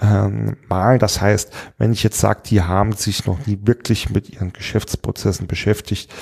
ähm, 0.00 0.56
malen. 0.68 0.98
Das 0.98 1.20
heißt, 1.20 1.52
wenn 1.78 1.92
ich 1.92 2.02
jetzt 2.02 2.18
sage, 2.20 2.42
die 2.46 2.62
haben 2.62 2.92
sich 2.92 3.26
noch 3.26 3.46
nie 3.46 3.58
wirklich 3.62 4.10
mit 4.10 4.30
ihren 4.30 4.52
Geschäftsprozessen 4.52 5.46
beschäftigt, 5.46 6.12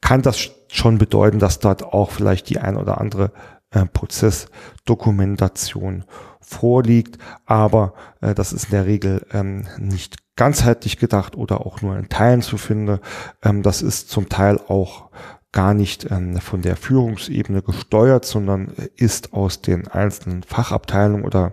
kann 0.00 0.22
das 0.22 0.50
schon 0.68 0.98
bedeuten, 0.98 1.38
dass 1.38 1.60
dort 1.60 1.82
auch 1.82 2.10
vielleicht 2.10 2.50
die 2.50 2.58
ein 2.58 2.76
oder 2.76 3.00
andere 3.00 3.32
äh, 3.70 3.86
Prozessdokumentation 3.86 6.04
vorliegt, 6.40 7.18
aber 7.46 7.94
äh, 8.20 8.34
das 8.34 8.52
ist 8.52 8.66
in 8.66 8.72
der 8.72 8.84
Regel 8.86 9.24
ähm, 9.32 9.66
nicht 9.78 10.16
ganzheitlich 10.36 10.98
gedacht 10.98 11.36
oder 11.36 11.64
auch 11.64 11.82
nur 11.82 11.96
in 11.96 12.08
Teilen 12.08 12.42
zu 12.42 12.56
finden. 12.56 13.00
Ähm, 13.42 13.62
das 13.62 13.82
ist 13.82 14.10
zum 14.10 14.28
Teil 14.28 14.58
auch 14.68 15.10
gar 15.52 15.72
nicht 15.72 16.10
ähm, 16.10 16.38
von 16.40 16.62
der 16.62 16.76
Führungsebene 16.76 17.62
gesteuert, 17.62 18.24
sondern 18.24 18.72
ist 18.96 19.32
aus 19.32 19.62
den 19.62 19.86
einzelnen 19.86 20.42
Fachabteilungen 20.42 21.24
oder 21.24 21.52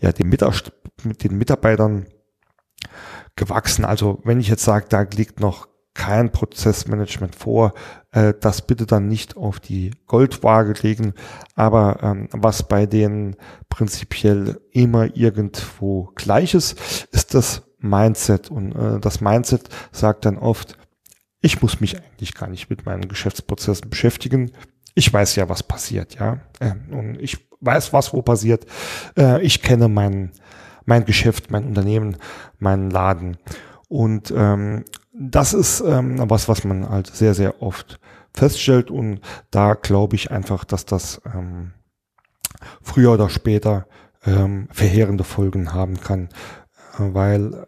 ja 0.00 0.12
den 0.12 0.30
mit 0.30 1.24
den 1.24 1.36
Mitarbeitern 1.36 2.06
gewachsen. 3.36 3.84
Also 3.84 4.20
wenn 4.24 4.40
ich 4.40 4.48
jetzt 4.48 4.64
sage, 4.64 4.86
da 4.88 5.02
liegt 5.02 5.40
noch 5.40 5.68
kein 5.92 6.32
Prozessmanagement 6.32 7.36
vor, 7.36 7.72
äh, 8.10 8.34
das 8.38 8.66
bitte 8.66 8.86
dann 8.86 9.08
nicht 9.08 9.36
auf 9.36 9.60
die 9.60 9.92
Goldwaage 10.06 10.74
legen. 10.82 11.14
Aber 11.54 11.98
ähm, 12.02 12.28
was 12.32 12.66
bei 12.66 12.86
denen 12.86 13.36
prinzipiell 13.68 14.60
immer 14.72 15.16
irgendwo 15.16 16.10
gleich 16.14 16.54
ist, 16.54 17.06
ist 17.12 17.34
das 17.34 17.62
Mindset. 17.84 18.50
Und 18.50 18.72
äh, 18.72 19.00
das 19.00 19.20
Mindset 19.20 19.68
sagt 19.92 20.24
dann 20.24 20.38
oft, 20.38 20.76
ich 21.40 21.60
muss 21.62 21.80
mich 21.80 21.96
eigentlich 21.96 22.34
gar 22.34 22.48
nicht 22.48 22.70
mit 22.70 22.86
meinen 22.86 23.06
Geschäftsprozessen 23.08 23.90
beschäftigen. 23.90 24.52
Ich 24.94 25.12
weiß 25.12 25.36
ja, 25.36 25.48
was 25.48 25.62
passiert, 25.62 26.14
ja. 26.14 26.38
Ähm, 26.60 26.86
und 26.90 27.20
ich 27.20 27.48
weiß, 27.60 27.92
was 27.92 28.12
wo 28.12 28.22
passiert. 28.22 28.66
Äh, 29.16 29.42
ich 29.42 29.62
kenne 29.62 29.88
mein, 29.88 30.32
mein 30.86 31.04
Geschäft, 31.04 31.50
mein 31.50 31.64
Unternehmen, 31.64 32.16
meinen 32.58 32.90
Laden. 32.90 33.36
Und 33.88 34.32
ähm, 34.36 34.84
das 35.12 35.54
ist 35.54 35.80
ähm, 35.80 36.18
was, 36.30 36.48
was 36.48 36.64
man 36.64 36.88
halt 36.88 37.08
sehr, 37.08 37.34
sehr 37.34 37.62
oft 37.62 38.00
feststellt. 38.32 38.90
Und 38.90 39.20
da 39.50 39.74
glaube 39.74 40.16
ich 40.16 40.30
einfach, 40.30 40.64
dass 40.64 40.86
das 40.86 41.20
ähm, 41.26 41.72
früher 42.82 43.12
oder 43.12 43.28
später 43.28 43.86
ähm, 44.24 44.68
verheerende 44.72 45.24
Folgen 45.24 45.72
haben 45.72 46.00
kann, 46.00 46.28
äh, 46.98 47.14
weil 47.14 47.66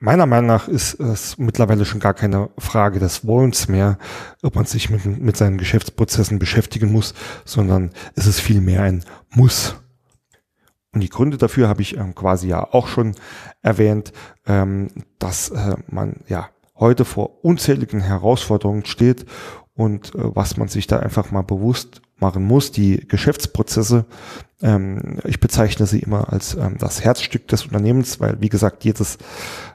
Meiner 0.00 0.26
Meinung 0.26 0.46
nach 0.46 0.68
ist 0.68 1.00
es 1.00 1.38
mittlerweile 1.38 1.84
schon 1.84 1.98
gar 1.98 2.14
keine 2.14 2.50
Frage 2.56 3.00
des 3.00 3.26
Wollens 3.26 3.66
mehr, 3.66 3.98
ob 4.42 4.54
man 4.54 4.64
sich 4.64 4.90
mit, 4.90 5.04
mit 5.04 5.36
seinen 5.36 5.58
Geschäftsprozessen 5.58 6.38
beschäftigen 6.38 6.92
muss, 6.92 7.14
sondern 7.44 7.90
es 8.14 8.26
ist 8.26 8.38
vielmehr 8.38 8.82
ein 8.82 9.04
Muss. 9.30 9.74
Und 10.92 11.00
die 11.00 11.08
Gründe 11.08 11.36
dafür 11.36 11.68
habe 11.68 11.82
ich 11.82 11.96
ähm, 11.96 12.14
quasi 12.14 12.46
ja 12.46 12.62
auch 12.72 12.86
schon 12.86 13.16
erwähnt, 13.60 14.12
ähm, 14.46 14.88
dass 15.18 15.50
äh, 15.50 15.76
man 15.88 16.20
ja 16.28 16.48
heute 16.76 17.04
vor 17.04 17.44
unzähligen 17.44 18.00
Herausforderungen 18.00 18.84
steht 18.84 19.26
und 19.74 20.14
äh, 20.14 20.18
was 20.34 20.56
man 20.56 20.68
sich 20.68 20.86
da 20.86 21.00
einfach 21.00 21.32
mal 21.32 21.42
bewusst 21.42 22.02
machen 22.16 22.44
muss. 22.44 22.72
Die 22.72 23.06
Geschäftsprozesse, 23.06 24.06
ähm, 24.62 25.18
ich 25.24 25.40
bezeichne 25.40 25.86
sie 25.86 26.00
immer 26.00 26.32
als 26.32 26.54
ähm, 26.54 26.76
das 26.78 27.04
Herzstück 27.04 27.48
des 27.48 27.64
Unternehmens, 27.64 28.20
weil 28.20 28.40
wie 28.40 28.48
gesagt, 28.48 28.84
jedes, 28.84 29.18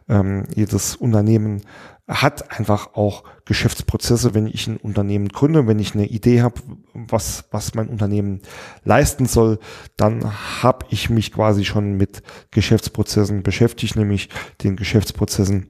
ähm, 0.09 0.43
jedes 0.53 0.95
Unternehmen 0.95 1.61
hat 2.07 2.57
einfach 2.57 2.95
auch 2.95 3.23
Geschäftsprozesse, 3.45 4.33
wenn 4.33 4.45
ich 4.45 4.67
ein 4.67 4.77
Unternehmen 4.77 5.29
gründe, 5.29 5.67
wenn 5.67 5.79
ich 5.79 5.95
eine 5.95 6.05
Idee 6.05 6.41
habe, 6.41 6.61
was, 6.93 7.45
was 7.51 7.75
mein 7.75 7.87
Unternehmen 7.87 8.41
leisten 8.83 9.25
soll, 9.25 9.59
dann 9.95 10.23
habe 10.61 10.85
ich 10.89 11.09
mich 11.09 11.31
quasi 11.31 11.63
schon 11.63 11.93
mit 11.95 12.21
Geschäftsprozessen 12.51 13.41
beschäftigt, 13.41 13.95
nämlich 13.95 14.29
den 14.63 14.75
Geschäftsprozessen 14.75 15.69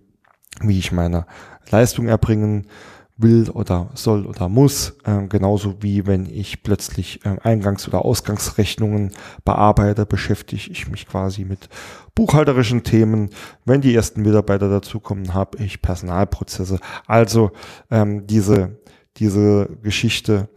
wie 0.61 0.77
ich 0.77 0.91
meine 0.91 1.25
Leistung 1.69 2.07
erbringen 2.07 2.67
will 3.15 3.49
oder 3.51 3.89
soll 3.93 4.25
oder 4.25 4.49
muss, 4.49 4.95
äh, 5.03 5.27
genauso 5.27 5.81
wie 5.81 6.07
wenn 6.07 6.25
ich 6.25 6.63
plötzlich 6.63 7.23
äh, 7.25 7.37
Eingangs- 7.43 7.87
oder 7.87 8.03
Ausgangsrechnungen 8.03 9.11
bearbeite, 9.45 10.05
beschäftige 10.05 10.71
ich 10.71 10.89
mich 10.89 11.07
quasi 11.07 11.45
mit 11.45 11.69
buchhalterischen 12.15 12.83
Themen. 12.83 13.29
Wenn 13.65 13.81
die 13.81 13.93
ersten 13.93 14.21
Mitarbeiter 14.23 14.69
dazukommen, 14.69 15.33
habe 15.33 15.63
ich 15.63 15.81
Personalprozesse. 15.81 16.79
Also 17.05 17.51
ähm, 17.91 18.25
diese, 18.25 18.79
diese 19.17 19.69
Geschichte 19.81 20.49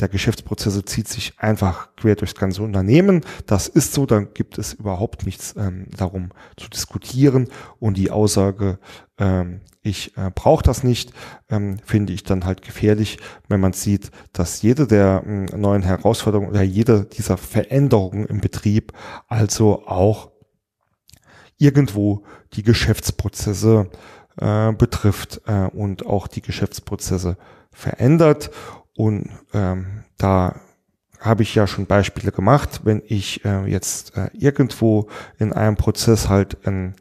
der 0.00 0.08
Geschäftsprozesse 0.08 0.84
zieht 0.84 1.08
sich 1.08 1.34
einfach 1.38 1.94
quer 1.96 2.16
durchs 2.16 2.34
ganze 2.34 2.62
Unternehmen. 2.62 3.20
Das 3.46 3.68
ist 3.68 3.92
so, 3.92 4.06
dann 4.06 4.32
gibt 4.34 4.58
es 4.58 4.72
überhaupt 4.72 5.26
nichts 5.26 5.54
ähm, 5.56 5.86
darum 5.96 6.30
zu 6.56 6.68
diskutieren. 6.70 7.48
Und 7.78 7.96
die 7.96 8.10
Aussage, 8.10 8.78
ähm, 9.20 9.60
ich 9.82 10.16
äh, 10.16 10.30
brauche 10.34 10.62
das 10.62 10.82
nicht, 10.82 11.12
ähm, 11.48 11.78
finde 11.84 12.12
ich 12.12 12.24
dann 12.24 12.44
halt 12.44 12.62
gefährlich, 12.62 13.18
wenn 13.48 13.60
man 13.60 13.72
sieht, 13.72 14.10
dass 14.32 14.62
jede 14.62 14.86
der 14.86 15.22
äh, 15.24 15.56
neuen 15.56 15.82
Herausforderungen 15.82 16.50
oder 16.50 16.62
jede 16.62 17.04
dieser 17.04 17.36
Veränderungen 17.36 18.26
im 18.26 18.40
Betrieb 18.40 18.92
also 19.28 19.86
auch 19.86 20.30
irgendwo 21.56 22.24
die 22.54 22.62
Geschäftsprozesse 22.62 23.90
äh, 24.38 24.72
betrifft 24.72 25.42
äh, 25.46 25.66
und 25.66 26.06
auch 26.06 26.26
die 26.26 26.42
Geschäftsprozesse 26.42 27.36
verändert. 27.70 28.50
Und 28.96 29.30
ähm, 29.54 30.04
da 30.16 30.60
habe 31.20 31.42
ich 31.42 31.54
ja 31.54 31.66
schon 31.66 31.86
Beispiele 31.86 32.32
gemacht, 32.32 32.80
wenn 32.84 33.02
ich 33.06 33.44
äh, 33.44 33.66
jetzt 33.66 34.16
äh, 34.16 34.30
irgendwo 34.32 35.08
in 35.38 35.52
einem 35.52 35.76
Prozess 35.76 36.28
halt 36.28 36.66
ein, 36.66 36.96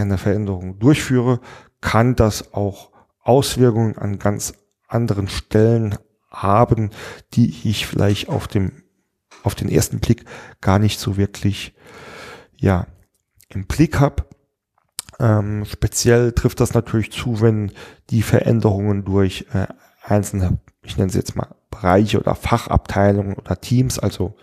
eine 0.00 0.18
Veränderung 0.18 0.78
durchführe, 0.78 1.40
kann 1.80 2.16
das 2.16 2.52
auch 2.52 2.90
Auswirkungen 3.22 3.96
an 3.98 4.18
ganz 4.18 4.54
anderen 4.88 5.28
Stellen 5.28 5.96
haben, 6.30 6.90
die 7.34 7.68
ich 7.68 7.86
vielleicht 7.86 8.28
auf 8.28 8.48
dem 8.48 8.82
auf 9.42 9.54
den 9.54 9.70
ersten 9.70 10.00
Blick 10.00 10.24
gar 10.60 10.78
nicht 10.78 11.00
so 11.00 11.16
wirklich 11.16 11.74
ja 12.56 12.86
im 13.48 13.66
Blick 13.66 13.98
habe. 13.98 14.26
Ähm, 15.18 15.64
speziell 15.64 16.32
trifft 16.32 16.60
das 16.60 16.74
natürlich 16.74 17.10
zu, 17.12 17.40
wenn 17.40 17.72
die 18.10 18.22
Veränderungen 18.22 19.04
durch 19.04 19.46
äh, 19.52 19.66
einzelne 20.02 20.58
ich 20.82 20.96
nenne 20.96 21.10
sie 21.10 21.18
jetzt 21.18 21.36
mal 21.36 21.48
Bereiche 21.70 22.18
oder 22.18 22.34
Fachabteilungen 22.34 23.34
oder 23.34 23.60
Teams, 23.60 23.98
also 23.98 24.36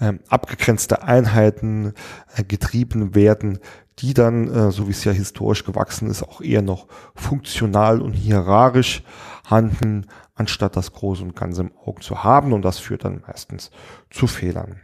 ähm, 0.00 0.20
abgegrenzte 0.28 1.02
Einheiten 1.02 1.94
äh, 2.36 2.44
getrieben 2.44 3.14
werden, 3.14 3.58
die 4.00 4.14
dann, 4.14 4.48
äh, 4.48 4.70
so 4.70 4.86
wie 4.86 4.92
es 4.92 5.04
ja 5.04 5.12
historisch 5.12 5.64
gewachsen 5.64 6.08
ist, 6.08 6.22
auch 6.22 6.40
eher 6.40 6.62
noch 6.62 6.86
funktional 7.14 8.00
und 8.00 8.12
hierarchisch 8.12 9.02
handeln, 9.44 10.06
anstatt 10.34 10.76
das 10.76 10.92
Große 10.92 11.22
und 11.22 11.36
Ganze 11.36 11.62
im 11.62 11.72
Auge 11.84 12.00
zu 12.00 12.24
haben. 12.24 12.52
Und 12.52 12.62
das 12.62 12.78
führt 12.78 13.04
dann 13.04 13.22
meistens 13.26 13.70
zu 14.10 14.26
Fehlern. 14.26 14.80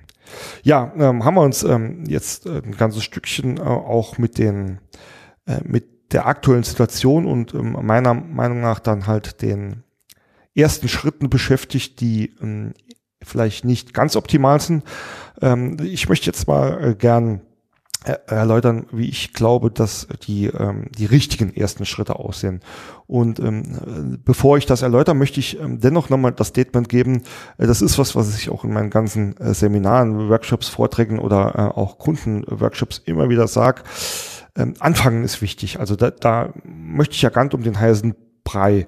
Ja, 0.62 0.92
ähm, 0.96 1.25
haben 1.25 1.35
wir 1.35 1.42
uns 1.42 1.62
ähm, 1.62 2.04
jetzt 2.06 2.46
äh, 2.46 2.61
ein 2.64 2.76
ganzes 2.76 3.04
Stückchen 3.04 3.58
äh, 3.58 3.61
auch 3.61 4.18
mit 4.18 4.38
den, 4.38 4.80
äh, 5.46 5.61
mit 5.64 6.12
der 6.12 6.26
aktuellen 6.26 6.64
Situation 6.64 7.26
und 7.26 7.54
ähm, 7.54 7.76
meiner 7.82 8.14
Meinung 8.14 8.61
nach 8.61 8.80
dann 8.80 9.06
halt 9.06 9.42
den 9.42 9.85
ersten 10.54 10.88
Schritten 10.88 11.30
beschäftigt, 11.30 12.00
die 12.00 12.35
ähm, 12.40 12.75
vielleicht 13.23 13.64
nicht 13.64 13.94
ganz 13.94 14.16
optimal 14.16 14.61
sind. 14.61 14.85
Ähm, 15.40 15.76
ich 15.81 16.09
möchte 16.09 16.26
jetzt 16.26 16.48
mal 16.48 16.83
äh, 16.83 16.94
gern 16.94 17.42
erläutern, 18.07 18.87
wie 18.92 19.09
ich 19.09 19.33
glaube, 19.33 19.71
dass 19.71 20.07
die, 20.27 20.47
ähm, 20.47 20.87
die 20.97 21.07
richtigen 21.07 21.55
ersten 21.55 21.85
Schritte 21.85 22.16
aussehen. 22.16 22.61
Und 23.07 23.38
ähm, 23.38 24.19
bevor 24.25 24.59
ich 24.59 24.66
das 24.66 24.83
erläutere, 24.83 25.14
möchte 25.14 25.40
ich 25.40 25.61
ähm, 25.61 25.81
dennoch 25.81 26.09
nochmal 26.09 26.33
das 26.33 26.49
Statement 26.49 26.88
geben. 26.88 27.23
Äh, 27.59 27.66
das 27.66 27.83
ist 27.83 27.99
was, 27.99 28.16
was 28.16 28.37
ich 28.37 28.51
auch 28.51 28.64
in 28.64 28.73
meinen 28.73 28.90
ganzen 28.90 29.37
äh, 29.38 29.55
Seminaren, 29.55 30.29
Workshops, 30.29 30.69
Vorträgen 30.69 31.19
oder 31.19 31.55
äh, 31.55 31.79
auch 31.79 31.99
Kundenworkshops 31.99 33.03
immer 33.05 33.29
wieder 33.29 33.49
sage. 33.49 33.83
Ähm, 34.57 34.75
Anfangen 34.81 35.25
ist 35.25 35.42
wichtig. 35.42 35.81
Also 35.81 35.97
da, 35.97 36.11
da 36.11 36.53
möchte 36.64 37.14
ich 37.14 37.23
ja 37.23 37.31
ganz 37.31 37.55
um 37.55 37.62
den 37.62 37.79
heißen 37.79 38.14
Brei 38.46 38.87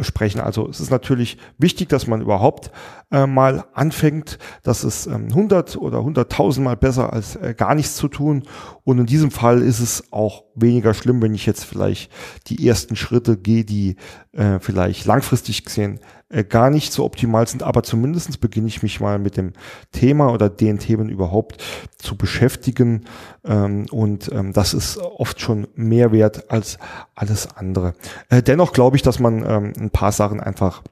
sprechen. 0.00 0.40
Also 0.40 0.68
es 0.68 0.80
ist 0.80 0.90
natürlich 0.90 1.38
wichtig, 1.58 1.88
dass 1.88 2.06
man 2.06 2.20
überhaupt 2.20 2.70
äh, 3.10 3.26
mal 3.26 3.64
anfängt. 3.74 4.38
Das 4.62 4.84
ist 4.84 5.06
ähm, 5.06 5.26
100 5.28 5.76
oder 5.76 5.98
100.000 5.98 6.60
Mal 6.60 6.76
besser 6.76 7.12
als 7.12 7.36
äh, 7.36 7.54
gar 7.56 7.74
nichts 7.74 7.96
zu 7.96 8.08
tun. 8.08 8.44
Und 8.84 8.98
in 8.98 9.06
diesem 9.06 9.30
Fall 9.30 9.62
ist 9.62 9.80
es 9.80 10.12
auch 10.12 10.44
weniger 10.54 10.94
schlimm, 10.94 11.20
wenn 11.20 11.34
ich 11.34 11.46
jetzt 11.46 11.64
vielleicht 11.64 12.10
die 12.46 12.66
ersten 12.66 12.96
Schritte 12.96 13.36
gehe, 13.36 13.64
die 13.64 13.96
äh, 14.32 14.58
vielleicht 14.60 15.04
langfristig 15.04 15.64
gesehen 15.64 16.00
äh, 16.28 16.44
gar 16.44 16.70
nicht 16.70 16.92
so 16.92 17.04
optimal 17.04 17.46
sind. 17.46 17.62
Aber 17.62 17.82
zumindestens 17.82 18.36
beginne 18.36 18.68
ich 18.68 18.82
mich 18.82 19.00
mal 19.00 19.18
mit 19.18 19.36
dem 19.36 19.52
Thema 19.92 20.32
oder 20.32 20.48
den 20.48 20.78
Themen 20.78 21.08
überhaupt 21.08 21.62
zu 21.98 22.16
beschäftigen. 22.16 23.04
Ähm, 23.44 23.86
und 23.90 24.30
ähm, 24.32 24.52
das 24.52 24.74
ist 24.74 24.98
oft 24.98 25.40
schon 25.40 25.68
mehr 25.74 26.12
wert 26.12 26.50
als 26.50 26.78
alles 27.14 27.56
andere. 27.56 27.94
Äh, 28.28 28.42
dennoch 28.42 28.72
glaube 28.72 28.96
ich, 28.96 29.02
dass 29.02 29.18
man 29.20 29.44
ähm, 29.46 29.72
ein 29.78 29.90
paar 29.90 30.12
Sachen 30.12 30.40
einfach 30.40 30.82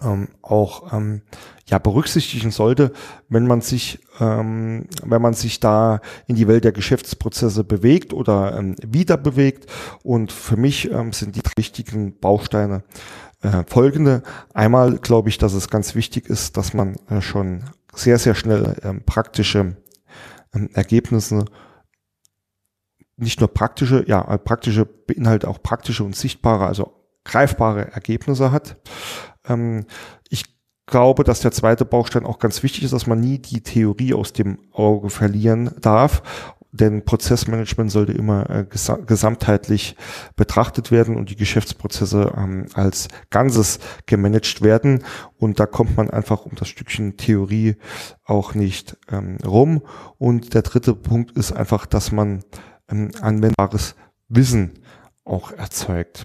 ähm, 0.00 0.28
auch 0.42 0.92
ähm, 0.92 1.22
ja 1.66 1.78
berücksichtigen 1.78 2.50
sollte, 2.50 2.92
wenn 3.28 3.46
man 3.46 3.60
sich 3.60 4.00
ähm, 4.20 4.86
wenn 5.02 5.22
man 5.22 5.34
sich 5.34 5.60
da 5.60 6.00
in 6.26 6.36
die 6.36 6.48
Welt 6.48 6.64
der 6.64 6.72
Geschäftsprozesse 6.72 7.64
bewegt 7.64 8.12
oder 8.12 8.56
ähm, 8.58 8.76
wieder 8.84 9.16
bewegt 9.16 9.70
und 10.02 10.32
für 10.32 10.56
mich 10.56 10.90
ähm, 10.90 11.12
sind 11.12 11.36
die 11.36 11.42
richtigen 11.58 12.18
Bausteine 12.18 12.82
äh, 13.42 13.64
folgende 13.66 14.22
einmal 14.54 14.98
glaube 14.98 15.28
ich, 15.28 15.38
dass 15.38 15.52
es 15.52 15.68
ganz 15.68 15.94
wichtig 15.94 16.28
ist, 16.28 16.56
dass 16.56 16.74
man 16.74 16.96
äh, 17.08 17.20
schon 17.20 17.64
sehr 17.94 18.18
sehr 18.18 18.34
schnell 18.34 18.76
ähm, 18.82 19.02
praktische 19.04 19.76
ähm, 20.54 20.70
Ergebnisse 20.74 21.44
nicht 23.16 23.40
nur 23.40 23.52
praktische, 23.52 24.04
ja, 24.06 24.22
praktische 24.38 24.84
beinhaltet 24.84 25.48
auch 25.48 25.62
praktische 25.62 26.04
und 26.04 26.16
sichtbare, 26.16 26.66
also 26.66 26.92
greifbare 27.24 27.92
Ergebnisse 27.92 28.52
hat. 28.52 28.76
Ähm, 29.46 29.86
ich 30.28 30.44
glaube, 30.86 31.24
dass 31.24 31.40
der 31.40 31.52
zweite 31.52 31.84
Baustein 31.84 32.26
auch 32.26 32.38
ganz 32.38 32.62
wichtig 32.62 32.84
ist, 32.84 32.92
dass 32.92 33.06
man 33.06 33.20
nie 33.20 33.38
die 33.38 33.62
Theorie 33.62 34.14
aus 34.14 34.32
dem 34.32 34.58
Auge 34.72 35.10
verlieren 35.10 35.70
darf. 35.80 36.22
Denn 36.74 37.04
Prozessmanagement 37.04 37.90
sollte 37.90 38.12
immer 38.12 38.48
äh, 38.48 38.64
gesamtheitlich 38.64 39.94
betrachtet 40.36 40.90
werden 40.90 41.16
und 41.16 41.28
die 41.28 41.36
Geschäftsprozesse 41.36 42.32
ähm, 42.34 42.66
als 42.72 43.08
Ganzes 43.28 43.78
gemanagt 44.06 44.62
werden. 44.62 45.04
Und 45.36 45.60
da 45.60 45.66
kommt 45.66 45.98
man 45.98 46.08
einfach 46.08 46.46
um 46.46 46.52
das 46.54 46.68
Stückchen 46.68 47.18
Theorie 47.18 47.76
auch 48.24 48.54
nicht 48.54 48.96
ähm, 49.10 49.36
rum. 49.44 49.82
Und 50.16 50.54
der 50.54 50.62
dritte 50.62 50.94
Punkt 50.94 51.32
ist 51.32 51.52
einfach, 51.52 51.84
dass 51.84 52.10
man 52.10 52.42
ähm, 52.90 53.10
anwendbares 53.20 53.94
Wissen 54.30 54.72
auch 55.24 55.52
erzeugt. 55.52 56.24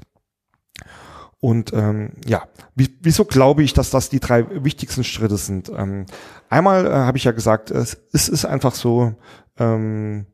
Und 1.40 1.74
ähm, 1.74 2.14
ja, 2.26 2.48
wie, 2.74 2.98
wieso 3.02 3.26
glaube 3.26 3.64
ich, 3.64 3.74
dass 3.74 3.90
das 3.90 4.10
die 4.10 4.22
drei 4.22 4.64
wichtigsten 4.64 5.04
Schritte 5.04 5.38
sind? 5.38 5.70
Ähm, 5.70 6.06
einmal 6.50 6.86
äh, 6.86 6.90
habe 6.90 7.18
ich 7.18 7.26
ja 7.26 7.32
gesagt, 7.32 7.70
es, 7.70 7.98
es 8.14 8.30
ist 8.30 8.46
einfach 8.46 8.74
so, 8.74 9.14
ähm, 9.60 10.26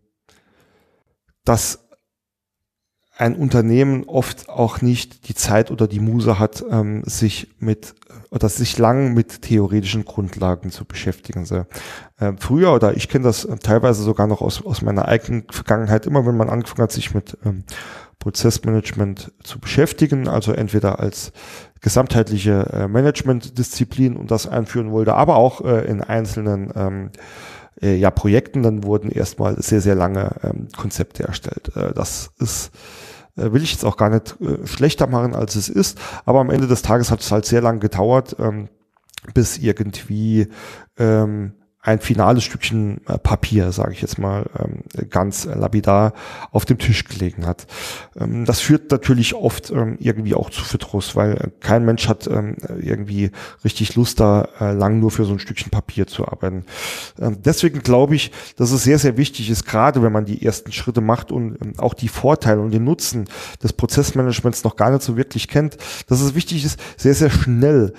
dass 1.46 1.80
ein 3.16 3.36
Unternehmen 3.36 4.06
oft 4.06 4.50
auch 4.50 4.82
nicht 4.82 5.28
die 5.30 5.36
Zeit 5.36 5.70
oder 5.70 5.88
die 5.88 6.00
Muse 6.00 6.40
hat, 6.40 6.64
ähm, 6.70 7.04
sich 7.06 7.56
mit 7.60 7.94
oder 8.32 8.50
sich 8.50 8.80
lang 8.80 9.14
mit 9.14 9.44
theoretischen 9.44 10.06
Grundlagen 10.06 10.72
zu 10.72 10.86
beschäftigen. 10.86 11.46
So, 11.46 11.66
äh, 12.18 12.34
früher 12.40 12.74
oder 12.74 12.98
ich 12.98 13.08
kenne 13.08 13.26
das 13.26 13.48
teilweise 13.62 14.02
sogar 14.02 14.26
noch 14.26 14.42
aus, 14.42 14.66
aus 14.66 14.82
meiner 14.82 15.08
eigenen 15.08 15.46
Vergangenheit, 15.52 16.08
immer 16.08 16.26
wenn 16.26 16.36
man 16.36 16.50
angefangen 16.50 16.82
hat, 16.82 16.92
sich 16.92 17.14
mit 17.14 17.38
ähm, 17.46 17.64
Prozessmanagement 18.18 19.34
zu 19.44 19.60
beschäftigen, 19.60 20.28
also 20.28 20.52
entweder 20.52 21.00
als 21.00 21.32
gesamtheitliche 21.82 22.68
äh, 22.72 22.88
Managementdisziplin 22.88 24.16
und 24.16 24.32
das 24.32 24.48
einführen 24.48 24.92
wollte, 24.92 25.14
aber 25.14 25.36
auch 25.36 25.62
äh, 25.62 25.86
in 25.86 26.02
einzelnen 26.02 26.72
ähm, 26.76 27.12
äh, 27.82 27.96
ja, 27.96 28.12
Projekten, 28.12 28.64
dann 28.64 28.84
wurden 28.84 29.10
erstmal 29.10 29.62
sehr, 29.62 29.82
sehr 29.82 29.96
lange 29.96 30.36
ähm, 30.44 30.68
Konzepte 30.76 31.24
erstellt. 31.24 31.76
Äh, 31.76 31.94
das 31.94 32.32
ist 32.40 32.72
äh, 33.36 33.52
will 33.52 33.64
ich 33.64 33.72
jetzt 33.72 33.86
auch 33.86 33.98
gar 33.98 34.10
nicht 34.10 34.36
äh, 34.42 34.66
schlechter 34.68 35.08
machen, 35.08 35.36
als 35.36 35.56
es 35.56 35.70
ist, 35.70 36.00
aber 36.26 36.40
am 36.40 36.50
Ende 36.50 36.68
des 36.68 36.82
Tages 36.82 37.12
hat 37.12 37.22
es 37.22 37.32
halt 37.32 37.46
sehr 37.46 37.62
lange 37.62 37.80
gedauert, 37.80 38.36
ähm, 38.40 38.70
bis 39.34 39.58
irgendwie 39.58 40.48
ähm, 40.98 41.54
ein 41.86 42.00
finales 42.00 42.46
Stückchen 42.46 43.02
äh, 43.08 43.18
Papier, 43.18 43.74
sage 43.74 43.92
ich 43.92 44.02
jetzt 44.02 44.18
mal, 44.18 44.46
ähm, 44.58 45.10
ganz 45.10 45.44
lapidar 45.44 46.14
auf 46.52 46.64
dem 46.64 46.78
Tisch 46.78 47.04
gelegen 47.04 47.46
hat. 47.46 47.68
Ähm, 48.18 48.46
das 48.46 48.62
führt 48.62 48.90
natürlich 48.90 49.36
oft 49.36 49.70
ähm, 49.70 49.98
irgendwie 50.00 50.34
auch 50.34 50.50
zu 50.50 50.64
Verdruss, 50.64 51.18
weil 51.18 51.52
kein 51.60 51.84
Mensch 51.84 52.08
hat 52.08 52.26
irgendwie 52.28 53.32
richtig 53.66 53.96
Lust, 53.96 54.22
da 54.22 54.48
äh, 54.62 54.72
lang 54.72 55.00
nur 55.00 55.12
für 55.12 55.26
so 55.26 55.34
ein 55.34 55.40
Stückchen 55.40 55.72
Papier 55.72 56.08
zu 56.08 56.26
arbeiten. 56.26 56.64
Deswegen 57.18 57.82
glaube 57.82 58.16
ich, 58.16 58.32
dass 58.56 58.72
es 58.72 58.84
sehr, 58.84 58.98
sehr 58.98 59.18
wichtig 59.18 59.50
ist, 59.50 59.66
gerade 59.66 60.02
wenn 60.02 60.12
man 60.12 60.24
die 60.24 60.46
ersten 60.46 60.72
Schritte 60.72 61.02
macht 61.02 61.32
und 61.32 61.80
auch 61.80 61.94
die 61.94 62.08
Vorteile 62.08 62.62
und 62.62 62.72
den 62.72 62.86
Nutzen 62.86 63.26
des 63.62 63.74
Prozessmanagements 63.74 64.64
noch 64.64 64.78
gar 64.78 64.92
nicht 64.92 65.04
so 65.04 65.18
wirklich 65.18 65.48
kennt, 65.48 65.78
dass 66.08 66.22
es 66.22 66.34
wichtig 66.34 66.64
ist, 66.64 66.80
sehr, 66.96 67.14
sehr 67.14 67.30
schnell 67.30 67.94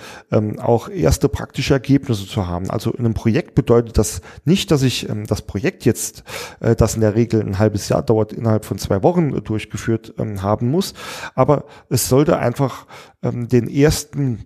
auch 0.57 0.89
erste 0.89 1.29
praktische 1.29 1.73
Ergebnisse 1.73 2.25
zu 2.25 2.47
haben. 2.47 2.69
Also 2.69 2.91
in 2.91 3.05
einem 3.05 3.13
Projekt 3.13 3.53
bedeutet 3.53 3.74
bedeutet 3.75 3.97
das 3.97 4.21
nicht, 4.45 4.71
dass 4.71 4.83
ich 4.83 5.09
ähm, 5.09 5.25
das 5.25 5.41
Projekt 5.41 5.85
jetzt, 5.85 6.23
äh, 6.59 6.75
das 6.75 6.95
in 6.95 7.01
der 7.01 7.15
Regel 7.15 7.41
ein 7.41 7.59
halbes 7.59 7.89
Jahr 7.89 8.03
dauert, 8.03 8.33
innerhalb 8.33 8.65
von 8.65 8.77
zwei 8.77 9.03
Wochen 9.03 9.35
äh, 9.35 9.41
durchgeführt 9.41 10.13
ähm, 10.17 10.41
haben 10.41 10.69
muss. 10.69 10.93
Aber 11.35 11.65
es 11.89 12.07
sollte 12.07 12.37
einfach 12.37 12.85
ähm, 13.21 13.47
den 13.47 13.67
ersten 13.67 14.45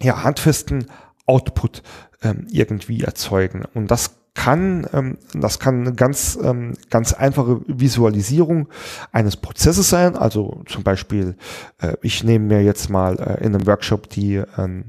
ja, 0.00 0.22
handfesten 0.24 0.86
Output 1.26 1.82
ähm, 2.22 2.46
irgendwie 2.50 3.02
erzeugen. 3.02 3.64
Und 3.74 3.90
das 3.90 4.21
kann, 4.34 4.86
ähm, 4.94 5.18
das 5.34 5.58
kann 5.58 5.82
eine 5.82 5.92
ganz, 5.92 6.38
ähm, 6.42 6.72
ganz 6.88 7.12
einfache 7.12 7.60
Visualisierung 7.66 8.68
eines 9.12 9.36
Prozesses 9.36 9.90
sein. 9.90 10.16
Also 10.16 10.62
zum 10.66 10.82
Beispiel, 10.82 11.36
äh, 11.80 11.94
ich 12.00 12.24
nehme 12.24 12.46
mir 12.46 12.62
jetzt 12.62 12.88
mal 12.88 13.18
äh, 13.18 13.44
in 13.44 13.54
einem 13.54 13.66
Workshop 13.66 14.08
die, 14.08 14.42
ähm, 14.56 14.84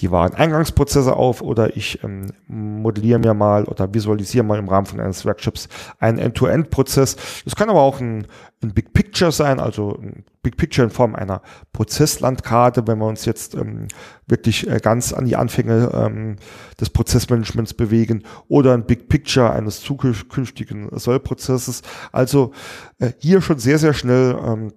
die 0.00 0.10
Wareneingangsprozesse 0.10 1.14
auf 1.14 1.42
oder 1.42 1.76
ich 1.76 2.02
ähm, 2.02 2.32
modelliere 2.48 3.20
mir 3.20 3.34
mal 3.34 3.64
oder 3.64 3.94
visualisiere 3.94 4.44
mal 4.44 4.58
im 4.58 4.68
Rahmen 4.68 4.86
von 4.86 5.00
eines 5.00 5.24
Workshops 5.24 5.68
einen 6.00 6.18
End-to-End-Prozess. 6.18 7.16
Das 7.44 7.54
kann 7.54 7.70
aber 7.70 7.82
auch 7.82 8.00
ein, 8.00 8.26
ein 8.62 8.74
Big 8.74 8.92
Picture 8.92 9.30
sein, 9.30 9.60
also 9.60 9.96
ein 10.02 10.24
Big 10.48 10.56
Picture 10.56 10.84
in 10.84 10.90
Form 10.90 11.14
einer 11.14 11.42
Prozesslandkarte, 11.74 12.86
wenn 12.86 12.98
wir 12.98 13.06
uns 13.06 13.26
jetzt 13.26 13.54
ähm, 13.54 13.88
wirklich 14.26 14.66
äh, 14.66 14.78
ganz 14.80 15.12
an 15.12 15.26
die 15.26 15.36
Anfänge 15.36 15.90
ähm, 15.92 16.36
des 16.80 16.88
Prozessmanagements 16.88 17.74
bewegen 17.74 18.24
oder 18.48 18.72
ein 18.72 18.86
Big 18.86 19.10
Picture 19.10 19.52
eines 19.52 19.82
zukünftigen 19.82 20.88
Sollprozesses. 20.98 21.82
Also 22.12 22.52
äh, 22.98 23.12
hier 23.18 23.42
schon 23.42 23.58
sehr, 23.58 23.78
sehr 23.78 23.92
schnell 23.92 24.38
ähm, 24.42 24.72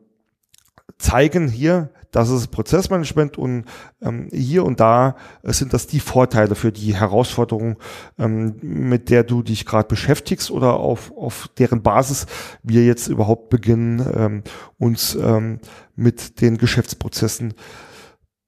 zeigen 0.97 1.47
hier, 1.47 1.91
das 2.11 2.29
ist 2.29 2.47
Prozessmanagement 2.47 3.37
und 3.37 3.65
ähm, 4.01 4.29
hier 4.31 4.65
und 4.65 4.79
da 4.79 5.15
sind 5.43 5.73
das 5.73 5.87
die 5.87 5.99
Vorteile 5.99 6.55
für 6.55 6.71
die 6.71 6.93
Herausforderung, 6.95 7.77
ähm, 8.19 8.55
mit 8.61 9.09
der 9.09 9.23
du 9.23 9.41
dich 9.41 9.65
gerade 9.65 9.87
beschäftigst 9.87 10.51
oder 10.51 10.73
auf, 10.73 11.11
auf 11.15 11.49
deren 11.57 11.81
Basis 11.81 12.27
wir 12.63 12.85
jetzt 12.85 13.07
überhaupt 13.07 13.49
beginnen, 13.49 14.05
ähm, 14.13 14.43
uns 14.77 15.15
ähm, 15.15 15.59
mit 15.95 16.41
den 16.41 16.57
Geschäftsprozessen 16.57 17.53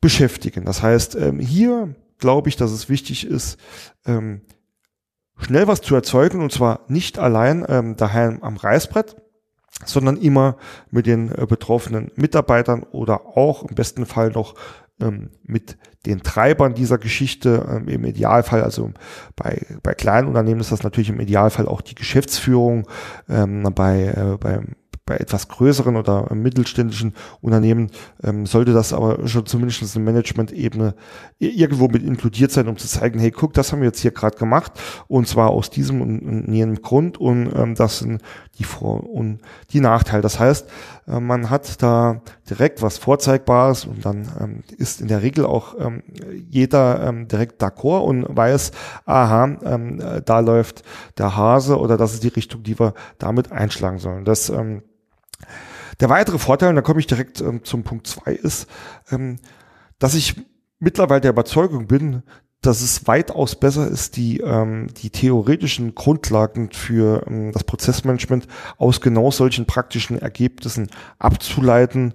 beschäftigen. 0.02 0.65
Das 0.65 0.84
heißt, 0.84 1.15
ähm, 1.15 1.39
hier 1.39 1.95
glaube 2.17 2.49
ich, 2.49 2.58
dass 2.58 2.71
es 2.71 2.89
wichtig 2.89 3.26
ist, 3.26 3.58
ähm, 4.06 4.41
schnell 5.38 5.67
was 5.67 5.82
zu 5.82 5.95
erzeugen 5.95 6.41
und 6.41 6.52
zwar 6.52 6.82
nicht 6.88 7.17
allein 7.17 7.65
ähm, 7.67 7.95
daheim 7.95 8.39
am 8.43 8.58
Reißbrett, 8.58 9.15
sondern 9.86 10.17
immer 10.17 10.57
mit 10.91 11.05
den 11.05 11.31
äh, 11.31 11.45
betroffenen 11.47 12.12
Mitarbeitern 12.15 12.83
oder 12.83 13.38
auch 13.38 13.63
im 13.63 13.75
besten 13.75 14.05
Fall 14.05 14.31
noch 14.31 14.55
ähm, 15.01 15.31
mit 15.43 15.77
den 16.05 16.21
Treibern 16.21 16.73
dieser 16.73 16.97
Geschichte 16.97 17.65
ähm, 17.69 17.88
im 17.88 18.05
Idealfall, 18.05 18.63
also 18.63 18.91
bei, 19.36 19.65
bei 19.81 19.93
kleinen 19.93 20.27
Unternehmen 20.27 20.62
ist 20.62 20.71
das 20.71 20.83
natürlich 20.83 21.09
im 21.09 21.19
Idealfall 21.19 21.67
auch 21.67 21.81
die 21.81 21.95
Geschäftsführung, 21.95 22.88
ähm, 23.29 23.63
bei, 23.73 24.05
äh, 24.05 24.38
beim 24.38 24.75
bei 25.05 25.17
etwas 25.17 25.49
größeren 25.49 25.97
oder 25.97 26.33
mittelständischen 26.33 27.13
Unternehmen 27.41 27.91
ähm, 28.23 28.45
sollte 28.45 28.71
das 28.71 28.93
aber 28.93 29.27
schon 29.27 29.45
zumindest 29.45 29.95
in 29.95 30.03
Management-Ebene 30.03 30.95
irgendwo 31.39 31.89
mit 31.89 32.03
inkludiert 32.03 32.51
sein, 32.51 32.69
um 32.69 32.77
zu 32.77 32.87
zeigen, 32.87 33.19
hey, 33.19 33.31
guck, 33.31 33.53
das 33.53 33.71
haben 33.71 33.81
wir 33.81 33.87
jetzt 33.87 33.99
hier 33.99 34.11
gerade 34.11 34.37
gemacht 34.37 34.71
und 35.07 35.27
zwar 35.27 35.49
aus 35.49 35.69
diesem 35.69 36.01
und, 36.01 36.53
jenem 36.53 36.81
Grund 36.81 37.17
und 37.17 37.53
ähm, 37.53 37.75
das 37.75 37.99
sind 37.99 38.21
die 38.59 38.63
Vor- 38.63 39.09
und 39.09 39.39
die 39.71 39.81
Nachteile. 39.81 40.21
Das 40.21 40.39
heißt, 40.39 40.69
äh, 41.07 41.19
man 41.19 41.49
hat 41.49 41.81
da 41.83 42.21
direkt 42.49 42.81
was 42.81 42.97
Vorzeigbares 42.97 43.83
und 43.83 44.05
dann 44.05 44.31
ähm, 44.39 44.63
ist 44.77 45.01
in 45.01 45.09
der 45.09 45.21
Regel 45.21 45.45
auch 45.45 45.75
ähm, 45.79 46.03
jeder 46.49 47.05
ähm, 47.09 47.27
direkt 47.27 47.61
d'accord 47.61 48.05
und 48.05 48.25
weiß, 48.29 48.71
aha, 49.05 49.57
ähm, 49.65 50.01
da 50.25 50.39
läuft 50.39 50.83
der 51.17 51.35
Hase 51.35 51.77
oder 51.77 51.97
das 51.97 52.13
ist 52.13 52.23
die 52.23 52.29
Richtung, 52.29 52.63
die 52.63 52.79
wir 52.79 52.93
damit 53.17 53.51
einschlagen 53.51 53.97
sollen. 53.97 54.23
Das 54.23 54.49
ähm, 54.49 54.81
der 55.99 56.10
weitere 56.10 56.39
Vorteil, 56.39 56.69
und 56.69 56.75
da 56.75 56.82
komme 56.82 56.99
ich 56.99 57.08
direkt 57.08 57.41
ähm, 57.41 57.63
zum 57.63 57.84
Punkt 57.84 58.08
zwei, 58.08 58.34
ist, 58.34 58.67
ähm, 59.12 59.38
dass 59.99 60.15
ich 60.15 60.36
mittlerweile 60.79 61.21
der 61.21 61.32
Überzeugung 61.32 61.88
bin, 61.88 62.23
dass 62.62 62.82
es 62.82 63.08
weitaus 63.08 63.56
besser 63.56 63.88
ist, 63.88 64.15
die, 64.15 64.39
ähm, 64.39 64.88
die 65.01 65.10
theoretischen 65.10 65.95
Grundlagen 65.95 66.71
für 66.71 67.27
ähm, 67.27 67.51
das 67.51 67.63
Prozessmanagement 67.65 68.47
aus 68.77 69.01
genau 69.01 69.32
solchen 69.32 69.65
praktischen 69.65 70.17
Ergebnissen 70.17 70.89
abzuleiten, 71.19 72.13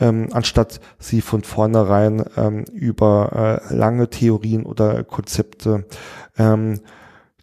ähm, 0.00 0.28
anstatt 0.32 0.80
sie 0.98 1.20
von 1.20 1.44
vornherein 1.44 2.24
ähm, 2.36 2.64
über 2.72 3.60
äh, 3.70 3.74
lange 3.74 4.10
Theorien 4.10 4.66
oder 4.66 5.04
Konzepte 5.04 5.86
ähm, 6.36 6.80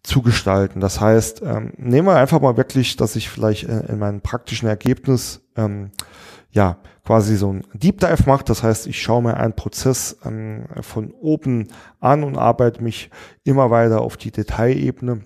zu 0.03 0.21
gestalten. 0.21 0.79
Das 0.79 0.99
heißt, 0.99 1.41
ähm, 1.43 1.73
nehmen 1.77 2.07
wir 2.07 2.15
einfach 2.15 2.41
mal 2.41 2.57
wirklich, 2.57 2.95
dass 2.95 3.15
ich 3.15 3.29
vielleicht 3.29 3.69
äh, 3.69 3.85
in 3.87 3.99
meinem 3.99 4.21
praktischen 4.21 4.67
Ergebnis 4.67 5.41
ähm, 5.55 5.91
ja 6.51 6.77
quasi 7.05 7.35
so 7.37 7.53
ein 7.53 7.63
Deep 7.73 7.99
Dive 7.99 8.23
mache. 8.25 8.43
Das 8.43 8.63
heißt, 8.63 8.87
ich 8.87 9.01
schaue 9.01 9.23
mir 9.23 9.37
einen 9.37 9.55
Prozess 9.55 10.17
ähm, 10.25 10.65
von 10.81 11.11
oben 11.11 11.67
an 11.99 12.23
und 12.23 12.37
arbeite 12.37 12.83
mich 12.83 13.09
immer 13.43 13.69
weiter 13.69 14.01
auf 14.01 14.17
die 14.17 14.31
Detailebene. 14.31 15.21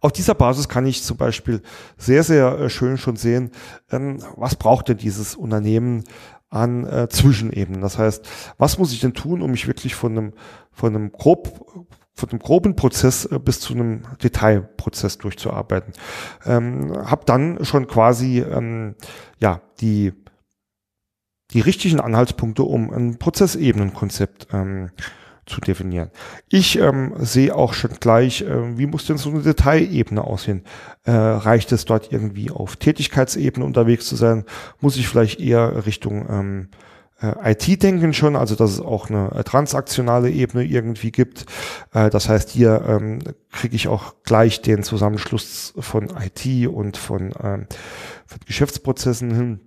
Auf 0.00 0.12
dieser 0.12 0.34
Basis 0.34 0.68
kann 0.68 0.84
ich 0.84 1.02
zum 1.02 1.16
Beispiel 1.16 1.62
sehr, 1.96 2.24
sehr 2.24 2.58
äh, 2.58 2.68
schön 2.68 2.98
schon 2.98 3.16
sehen, 3.16 3.52
ähm, 3.90 4.18
was 4.36 4.56
braucht 4.56 4.88
denn 4.88 4.98
dieses 4.98 5.34
Unternehmen 5.36 6.04
an 6.50 6.86
äh, 6.86 7.08
Zwischenebenen. 7.08 7.80
Das 7.80 7.98
heißt, 7.98 8.28
was 8.58 8.78
muss 8.78 8.92
ich 8.92 9.00
denn 9.00 9.14
tun, 9.14 9.40
um 9.40 9.50
mich 9.50 9.66
wirklich 9.66 9.94
von 9.94 10.12
einem, 10.12 10.32
von 10.70 10.94
einem 10.94 11.12
grob 11.12 11.86
von 12.14 12.30
einem 12.30 12.38
groben 12.40 12.76
Prozess 12.76 13.24
äh, 13.24 13.38
bis 13.38 13.60
zu 13.60 13.74
einem 13.74 14.02
Detailprozess 14.22 15.18
durchzuarbeiten. 15.18 15.92
Ähm, 16.44 16.92
habe 17.04 17.24
dann 17.24 17.64
schon 17.64 17.86
quasi 17.86 18.40
ähm, 18.40 18.94
ja 19.38 19.60
die 19.80 20.12
die 21.52 21.60
richtigen 21.60 22.00
Anhaltspunkte, 22.00 22.62
um 22.62 22.90
ein 22.90 23.18
Prozessebenenkonzept 23.18 24.48
ähm, 24.52 24.90
zu 25.44 25.60
definieren. 25.60 26.10
Ich 26.48 26.78
ähm, 26.78 27.14
sehe 27.18 27.54
auch 27.54 27.74
schon 27.74 27.90
gleich, 28.00 28.42
äh, 28.42 28.78
wie 28.78 28.86
muss 28.86 29.06
denn 29.06 29.18
so 29.18 29.28
eine 29.30 29.42
Detailebene 29.42 30.22
aussehen? 30.22 30.64
Äh, 31.04 31.10
reicht 31.10 31.72
es 31.72 31.84
dort 31.84 32.12
irgendwie 32.12 32.50
auf 32.50 32.76
Tätigkeitsebene 32.76 33.66
unterwegs 33.66 34.06
zu 34.06 34.16
sein? 34.16 34.44
Muss 34.80 34.96
ich 34.96 35.08
vielleicht 35.08 35.40
eher 35.40 35.84
Richtung 35.84 36.26
ähm, 36.30 36.68
äh, 36.70 36.76
IT-Denken 37.44 38.12
schon, 38.12 38.36
also 38.36 38.54
dass 38.54 38.72
es 38.72 38.80
auch 38.80 39.08
eine 39.08 39.30
äh, 39.32 39.44
transaktionale 39.44 40.30
Ebene 40.30 40.64
irgendwie 40.64 41.12
gibt. 41.12 41.46
Äh, 41.92 42.10
das 42.10 42.28
heißt, 42.28 42.50
hier 42.50 42.82
ähm, 42.86 43.20
kriege 43.50 43.76
ich 43.76 43.88
auch 43.88 44.14
gleich 44.24 44.62
den 44.62 44.82
Zusammenschluss 44.82 45.74
von 45.78 46.10
IT 46.10 46.68
und 46.68 46.96
von, 46.96 47.32
ähm, 47.42 47.66
von 48.26 48.40
Geschäftsprozessen 48.46 49.34
hin 49.34 49.60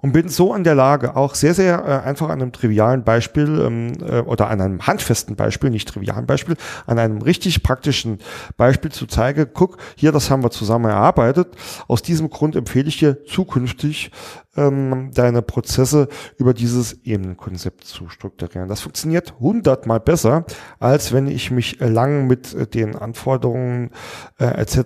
und 0.00 0.12
bin 0.12 0.28
so 0.28 0.52
an 0.52 0.64
der 0.64 0.74
Lage, 0.74 1.16
auch 1.16 1.34
sehr, 1.34 1.54
sehr 1.54 1.84
äh, 1.84 2.06
einfach 2.06 2.28
an 2.28 2.42
einem 2.42 2.52
trivialen 2.52 3.04
Beispiel 3.04 3.60
ähm, 3.60 3.92
äh, 4.06 4.20
oder 4.20 4.48
an 4.48 4.60
einem 4.60 4.86
handfesten 4.86 5.36
Beispiel, 5.36 5.70
nicht 5.70 5.88
trivialen 5.88 6.26
Beispiel, 6.26 6.56
an 6.86 6.98
einem 6.98 7.22
richtig 7.22 7.62
praktischen 7.62 8.18
Beispiel 8.56 8.92
zu 8.92 9.06
zeigen, 9.06 9.48
guck, 9.52 9.78
hier, 9.96 10.12
das 10.12 10.30
haben 10.30 10.42
wir 10.42 10.50
zusammen 10.50 10.86
erarbeitet. 10.86 11.48
Aus 11.88 12.02
diesem 12.02 12.30
Grund 12.30 12.56
empfehle 12.56 12.88
ich 12.88 12.98
dir 12.98 13.24
zukünftig 13.24 14.10
ähm, 14.56 15.10
deine 15.14 15.42
Prozesse 15.42 16.08
über 16.38 16.54
dieses 16.54 17.04
Ebenenkonzept 17.04 17.84
zu 17.84 18.08
strukturieren. 18.08 18.68
Das 18.68 18.80
funktioniert 18.80 19.34
hundertmal 19.40 20.00
besser, 20.00 20.44
als 20.78 21.12
wenn 21.12 21.26
ich 21.26 21.50
mich 21.50 21.78
lang 21.80 22.26
mit 22.26 22.54
äh, 22.54 22.66
den 22.66 22.96
Anforderungen 22.96 23.90
äh, 24.38 24.46
etc. 24.46 24.76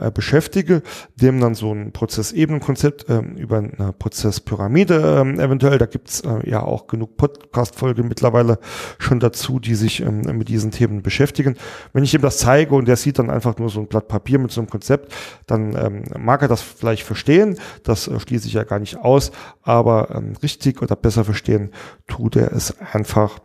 Äh, 0.00 0.10
beschäftige, 0.12 0.82
dem 1.16 1.40
dann 1.40 1.54
so 1.54 1.72
ein 1.72 1.92
Prozessebenenkonzept 1.92 3.08
äh, 3.08 3.20
über 3.36 3.58
eine 3.58 3.92
Prozesspyramide 3.98 5.24
äh, 5.36 5.42
eventuell, 5.42 5.78
da 5.78 5.86
gibt's 5.86 6.20
äh, 6.20 6.48
ja 6.48 6.62
auch 6.62 6.86
genug 6.86 7.16
Podcast-Folgen 7.16 8.08
mittlerweile 8.08 8.58
schon 8.98 9.20
dazu, 9.20 9.58
die 9.58 9.74
sich 9.74 10.00
ähm, 10.00 10.22
mit 10.36 10.48
diesen 10.48 10.70
Themen 10.70 11.02
beschäftigen. 11.02 11.56
Wenn 11.92 12.04
ich 12.04 12.14
ihm 12.14 12.22
das 12.22 12.38
zeige 12.38 12.74
und 12.74 12.88
der 12.88 12.96
sieht 12.96 13.18
dann 13.18 13.30
einfach 13.30 13.58
nur 13.58 13.68
so 13.68 13.80
ein 13.80 13.86
Blatt 13.86 14.08
Papier 14.08 14.38
mit 14.38 14.50
so 14.50 14.60
einem 14.60 14.70
Konzept, 14.70 15.12
dann 15.46 15.76
ähm, 15.76 16.04
mag 16.18 16.42
er 16.42 16.48
das 16.48 16.62
vielleicht 16.62 17.02
verstehen, 17.02 17.58
das 17.82 18.08
äh, 18.08 18.18
schließe 18.18 18.46
ich 18.46 18.54
ja 18.54 18.64
gar 18.64 18.78
nicht 18.78 18.98
aus, 18.98 19.19
aber 19.62 20.14
ähm, 20.14 20.34
richtig 20.42 20.80
oder 20.82 20.96
besser 20.96 21.24
verstehen 21.24 21.72
tut 22.06 22.36
er 22.36 22.52
es 22.52 22.78
einfach 22.78 23.40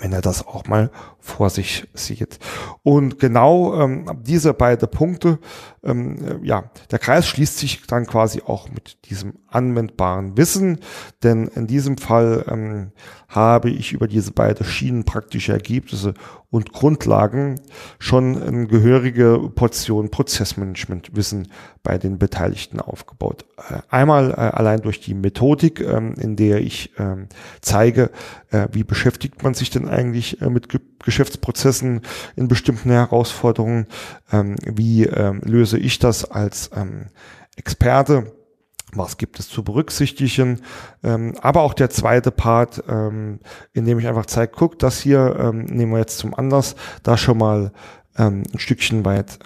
wenn 0.00 0.12
er 0.12 0.20
das 0.20 0.46
auch 0.46 0.66
mal 0.66 0.90
vor 1.20 1.50
sich 1.50 1.86
sieht. 1.94 2.38
Und 2.82 3.18
genau 3.18 3.80
ähm, 3.80 4.20
diese 4.22 4.52
beiden 4.52 4.90
Punkte, 4.90 5.38
ähm, 5.86 6.42
äh, 6.42 6.46
ja, 6.46 6.70
der 6.90 6.98
Kreis 6.98 7.26
schließt 7.26 7.58
sich 7.58 7.86
dann 7.86 8.06
quasi 8.06 8.42
auch 8.44 8.68
mit 8.68 9.08
diesem 9.08 9.34
anwendbaren 9.48 10.36
Wissen, 10.36 10.80
denn 11.22 11.48
in 11.48 11.66
diesem 11.66 11.96
Fall 11.96 12.44
ähm, 12.48 12.92
habe 13.28 13.70
ich 13.70 13.92
über 13.92 14.06
diese 14.06 14.32
beiden 14.32 14.64
Schienen 14.64 15.04
praktische 15.04 15.52
Ergebnisse 15.52 16.14
und 16.50 16.72
Grundlagen 16.72 17.60
schon 17.98 18.40
eine 18.40 18.66
gehörige 18.66 19.50
Portion 19.54 20.10
Prozessmanagementwissen 20.10 21.48
bei 21.82 21.98
den 21.98 22.18
Beteiligten 22.18 22.80
aufgebaut. 22.80 23.44
Äh, 23.68 23.80
einmal 23.90 24.30
äh, 24.30 24.34
allein 24.34 24.80
durch 24.80 25.00
die 25.00 25.14
Methodik, 25.14 25.80
ähm, 25.80 26.14
in 26.18 26.36
der 26.36 26.60
ich 26.60 26.92
ähm, 26.98 27.28
zeige, 27.60 28.10
wie 28.70 28.84
beschäftigt 28.84 29.42
man 29.42 29.54
sich 29.54 29.70
denn 29.70 29.88
eigentlich 29.88 30.40
mit 30.40 30.68
Geschäftsprozessen 31.06 32.02
in 32.34 32.48
bestimmten 32.48 32.90
Herausforderungen, 32.90 33.86
ähm, 34.32 34.56
wie 34.66 35.04
ähm, 35.04 35.40
löse 35.44 35.78
ich 35.78 35.98
das 35.98 36.30
als 36.30 36.70
ähm, 36.76 37.06
Experte? 37.56 38.32
Was 38.92 39.16
gibt 39.16 39.40
es 39.40 39.48
zu 39.48 39.64
berücksichtigen, 39.64 40.60
ähm, 41.02 41.34
aber 41.40 41.62
auch 41.62 41.74
der 41.74 41.90
zweite 41.90 42.30
Part, 42.30 42.84
ähm, 42.88 43.40
in 43.72 43.84
dem 43.84 43.98
ich 43.98 44.06
einfach 44.06 44.26
zeige, 44.26 44.52
guck, 44.54 44.78
das 44.78 45.00
hier 45.00 45.34
ähm, 45.38 45.64
nehmen 45.64 45.90
wir 45.92 45.98
jetzt 45.98 46.18
zum 46.18 46.34
Anlass, 46.34 46.76
da 47.02 47.16
schon 47.16 47.38
mal 47.38 47.72
ein 48.14 48.44
Stückchen 48.56 49.04
weit 49.04 49.40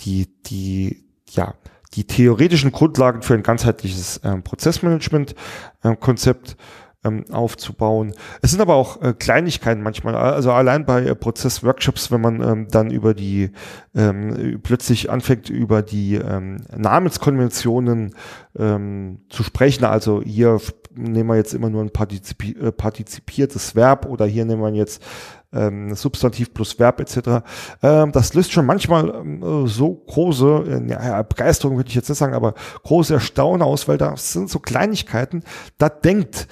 die, 0.00 0.28
die, 0.46 1.04
ja, 1.28 1.54
die 1.92 2.06
theoretischen 2.06 2.72
Grundlagen 2.72 3.20
für 3.20 3.34
ein 3.34 3.42
ganzheitliches 3.42 4.22
Prozessmanagement-Konzept 4.42 6.56
ähm, 7.04 7.24
aufzubauen. 7.30 8.12
Es 8.42 8.50
sind 8.50 8.60
aber 8.60 8.74
auch 8.74 9.00
äh, 9.02 9.14
Kleinigkeiten 9.14 9.82
manchmal, 9.82 10.14
also 10.14 10.52
allein 10.52 10.84
bei 10.84 11.04
äh, 11.04 11.14
Prozessworkshops, 11.14 12.10
wenn 12.10 12.20
man 12.20 12.42
ähm, 12.42 12.68
dann 12.70 12.90
über 12.90 13.14
die 13.14 13.50
ähm, 13.94 14.60
plötzlich 14.62 15.10
anfängt, 15.10 15.48
über 15.48 15.82
die 15.82 16.16
ähm, 16.16 16.58
Namenskonventionen 16.76 18.14
ähm, 18.58 19.20
zu 19.30 19.42
sprechen, 19.42 19.84
also 19.84 20.22
hier 20.22 20.58
nehmen 20.92 21.28
wir 21.28 21.36
jetzt 21.36 21.54
immer 21.54 21.70
nur 21.70 21.82
ein 21.82 21.90
partizipi 21.90 22.52
äh, 22.60 22.72
partizipiertes 22.72 23.74
Verb 23.74 24.06
oder 24.06 24.26
hier 24.26 24.44
nehmen 24.44 24.62
wir 24.62 24.74
jetzt 24.74 25.02
ähm, 25.52 25.94
Substantiv 25.94 26.54
plus 26.54 26.78
Verb 26.78 27.00
etc. 27.00 27.44
Ähm, 27.82 28.12
das 28.12 28.34
löst 28.34 28.52
schon 28.52 28.66
manchmal 28.66 29.08
ähm, 29.08 29.66
so 29.66 29.94
große, 29.94 30.82
äh, 30.86 30.90
ja, 30.90 31.22
Begeisterung 31.22 31.76
würde 31.76 31.88
ich 31.88 31.94
jetzt 31.94 32.08
nicht 32.08 32.18
sagen, 32.18 32.34
aber 32.34 32.54
große 32.84 33.14
Erstaunen 33.14 33.62
aus, 33.62 33.88
weil 33.88 33.98
das 33.98 34.32
sind 34.32 34.48
so 34.48 34.58
Kleinigkeiten, 34.58 35.42
da 35.78 35.88
denkt 35.88 36.48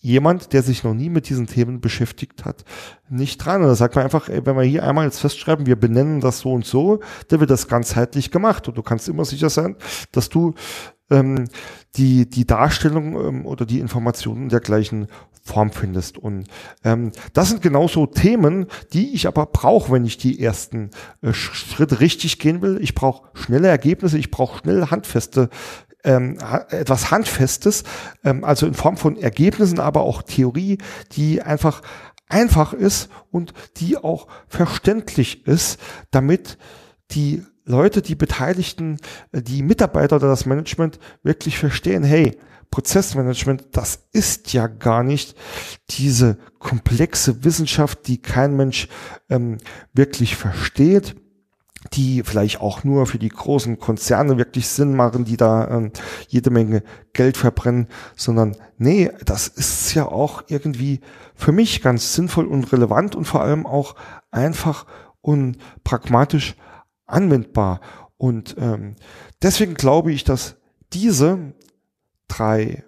jemand, 0.00 0.52
der 0.52 0.62
sich 0.62 0.84
noch 0.84 0.94
nie 0.94 1.10
mit 1.10 1.28
diesen 1.28 1.46
Themen 1.46 1.80
beschäftigt 1.80 2.44
hat, 2.44 2.64
nicht 3.08 3.38
dran. 3.38 3.62
Und 3.62 3.68
da 3.68 3.74
sagt 3.74 3.96
man 3.96 4.04
einfach, 4.04 4.28
ey, 4.28 4.44
wenn 4.46 4.56
wir 4.56 4.62
hier 4.62 4.84
einmal 4.84 5.04
jetzt 5.04 5.20
festschreiben, 5.20 5.66
wir 5.66 5.76
benennen 5.76 6.20
das 6.20 6.40
so 6.40 6.52
und 6.52 6.64
so, 6.64 7.00
dann 7.28 7.40
wird 7.40 7.50
das 7.50 7.68
ganzheitlich 7.68 8.30
gemacht. 8.30 8.68
Und 8.68 8.78
du 8.78 8.82
kannst 8.82 9.08
immer 9.08 9.24
sicher 9.24 9.50
sein, 9.50 9.76
dass 10.12 10.28
du 10.28 10.54
ähm, 11.10 11.48
die, 11.96 12.28
die 12.28 12.46
Darstellung 12.46 13.14
ähm, 13.26 13.46
oder 13.46 13.66
die 13.66 13.80
Informationen 13.80 14.44
in 14.44 14.48
der 14.50 14.60
gleichen 14.60 15.08
Form 15.42 15.72
findest. 15.72 16.18
Und 16.18 16.46
ähm, 16.84 17.12
das 17.32 17.48
sind 17.48 17.62
genauso 17.62 18.06
Themen, 18.06 18.66
die 18.92 19.14
ich 19.14 19.26
aber 19.26 19.46
brauche, 19.46 19.90
wenn 19.90 20.04
ich 20.04 20.18
die 20.18 20.40
ersten 20.40 20.90
äh, 21.22 21.32
Schritte 21.32 22.00
richtig 22.00 22.38
gehen 22.38 22.60
will. 22.60 22.78
Ich 22.82 22.94
brauche 22.94 23.30
schnelle 23.34 23.68
Ergebnisse, 23.68 24.18
ich 24.18 24.30
brauche 24.30 24.58
schnell 24.58 24.86
handfeste 24.90 25.48
ähm, 26.04 26.38
etwas 26.70 27.10
Handfestes, 27.10 27.84
ähm, 28.24 28.44
also 28.44 28.66
in 28.66 28.74
Form 28.74 28.96
von 28.96 29.16
Ergebnissen, 29.16 29.80
aber 29.80 30.02
auch 30.02 30.22
Theorie, 30.22 30.78
die 31.12 31.42
einfach 31.42 31.82
einfach 32.28 32.72
ist 32.74 33.08
und 33.30 33.54
die 33.78 33.96
auch 33.96 34.26
verständlich 34.48 35.46
ist, 35.46 35.80
damit 36.10 36.58
die 37.12 37.42
Leute, 37.64 38.02
die 38.02 38.14
Beteiligten, 38.14 38.98
äh, 39.32 39.42
die 39.42 39.62
Mitarbeiter 39.62 40.16
oder 40.16 40.28
das 40.28 40.46
Management 40.46 40.98
wirklich 41.22 41.58
verstehen, 41.58 42.02
hey, 42.02 42.38
Prozessmanagement, 42.70 43.64
das 43.72 44.08
ist 44.12 44.52
ja 44.52 44.66
gar 44.66 45.02
nicht 45.02 45.34
diese 45.88 46.36
komplexe 46.58 47.42
Wissenschaft, 47.44 48.06
die 48.08 48.20
kein 48.20 48.56
Mensch 48.56 48.88
ähm, 49.30 49.56
wirklich 49.94 50.36
versteht 50.36 51.16
die 51.92 52.22
vielleicht 52.22 52.60
auch 52.60 52.84
nur 52.84 53.06
für 53.06 53.18
die 53.18 53.28
großen 53.28 53.78
Konzerne 53.78 54.36
wirklich 54.38 54.68
Sinn 54.68 54.94
machen, 54.94 55.24
die 55.24 55.36
da 55.36 55.68
ähm, 55.68 55.92
jede 56.28 56.50
Menge 56.50 56.82
Geld 57.12 57.36
verbrennen, 57.36 57.88
sondern 58.16 58.56
nee, 58.76 59.10
das 59.24 59.48
ist 59.48 59.94
ja 59.94 60.06
auch 60.06 60.42
irgendwie 60.48 61.00
für 61.34 61.52
mich 61.52 61.82
ganz 61.82 62.14
sinnvoll 62.14 62.46
und 62.46 62.72
relevant 62.72 63.14
und 63.14 63.24
vor 63.24 63.42
allem 63.42 63.66
auch 63.66 63.94
einfach 64.30 64.86
und 65.20 65.58
pragmatisch 65.84 66.56
anwendbar. 67.06 67.80
Und 68.16 68.56
ähm, 68.58 68.96
deswegen 69.42 69.74
glaube 69.74 70.12
ich, 70.12 70.24
dass 70.24 70.56
diese 70.92 71.54
drei 72.26 72.84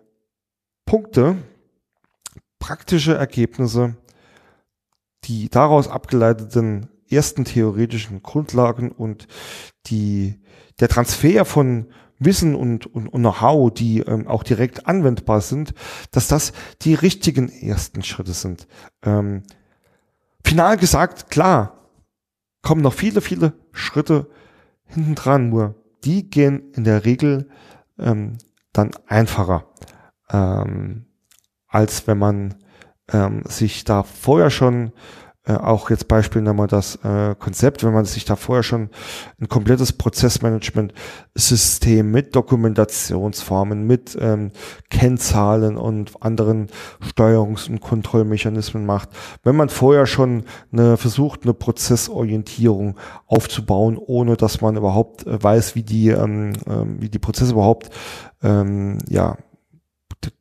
Punkte, 0.85 1.37
praktische 2.59 3.15
Ergebnisse, 3.15 3.97
die 5.25 5.49
daraus 5.49 5.89
abgeleiteten 5.89 6.89
ersten 7.11 7.44
theoretischen 7.44 8.23
Grundlagen 8.23 8.90
und 8.92 9.27
die, 9.87 10.40
der 10.79 10.88
Transfer 10.88 11.44
von 11.44 11.87
Wissen 12.18 12.55
und, 12.55 12.87
und, 12.87 13.09
und 13.09 13.20
Know-how, 13.20 13.73
die 13.73 14.01
ähm, 14.01 14.29
auch 14.29 14.42
direkt 14.42 14.87
anwendbar 14.87 15.40
sind, 15.40 15.75
dass 16.11 16.29
das 16.29 16.53
die 16.83 16.94
richtigen 16.94 17.49
ersten 17.49 18.03
Schritte 18.03 18.35
sind. 18.35 18.68
Ähm, 19.03 19.42
final 20.44 20.77
gesagt, 20.77 21.31
klar, 21.31 21.88
kommen 22.62 22.83
noch 22.83 22.92
viele, 22.92 23.23
viele 23.23 23.55
Schritte 23.73 24.29
hinten 24.85 25.14
dran, 25.14 25.49
nur 25.49 25.77
die 26.05 26.29
gehen 26.29 26.73
in 26.73 26.85
der 26.85 27.05
Regel 27.05 27.49
ähm, 27.99 28.37
dann 28.73 28.90
einfacher, 29.07 29.66
ähm, 30.31 31.07
als 31.68 32.07
wenn 32.07 32.18
man 32.18 32.57
ähm, 33.12 33.42
sich 33.46 33.85
da 33.85 34.03
vorher 34.03 34.51
schon 34.51 34.92
äh, 35.46 35.55
auch 35.55 35.88
jetzt 35.88 36.07
Beispiel 36.07 36.42
nochmal 36.42 36.66
das 36.66 36.96
äh, 36.96 37.35
Konzept, 37.35 37.83
wenn 37.83 37.94
man 37.94 38.05
sich 38.05 38.26
da 38.26 38.37
vorher 38.37 38.62
schon 38.62 38.90
ein 39.40 39.48
komplettes 39.48 39.94
Prozessmanagement-System 39.94 42.11
mit 42.11 42.37
Dokumentationsformen, 42.37 43.87
mit 43.87 44.18
ähm, 44.20 44.50
Kennzahlen 44.90 45.79
und 45.79 46.22
anderen 46.22 46.66
Steuerungs- 47.03 47.70
und 47.70 47.81
Kontrollmechanismen 47.81 48.85
macht, 48.85 49.09
wenn 49.42 49.57
man 49.57 49.70
vorher 49.70 50.05
schon 50.05 50.44
eine, 50.72 50.98
versucht, 50.98 51.44
eine 51.44 51.55
Prozessorientierung 51.55 52.98
aufzubauen, 53.26 53.96
ohne 53.96 54.37
dass 54.37 54.61
man 54.61 54.76
überhaupt 54.76 55.26
äh, 55.26 55.42
weiß, 55.42 55.74
wie 55.74 55.83
die, 55.83 56.11
ähm, 56.11 56.53
äh, 56.66 57.00
wie 57.00 57.09
die 57.09 57.18
Prozesse 57.18 57.53
überhaupt 57.53 57.88
ähm, 58.42 58.98
ja, 59.09 59.38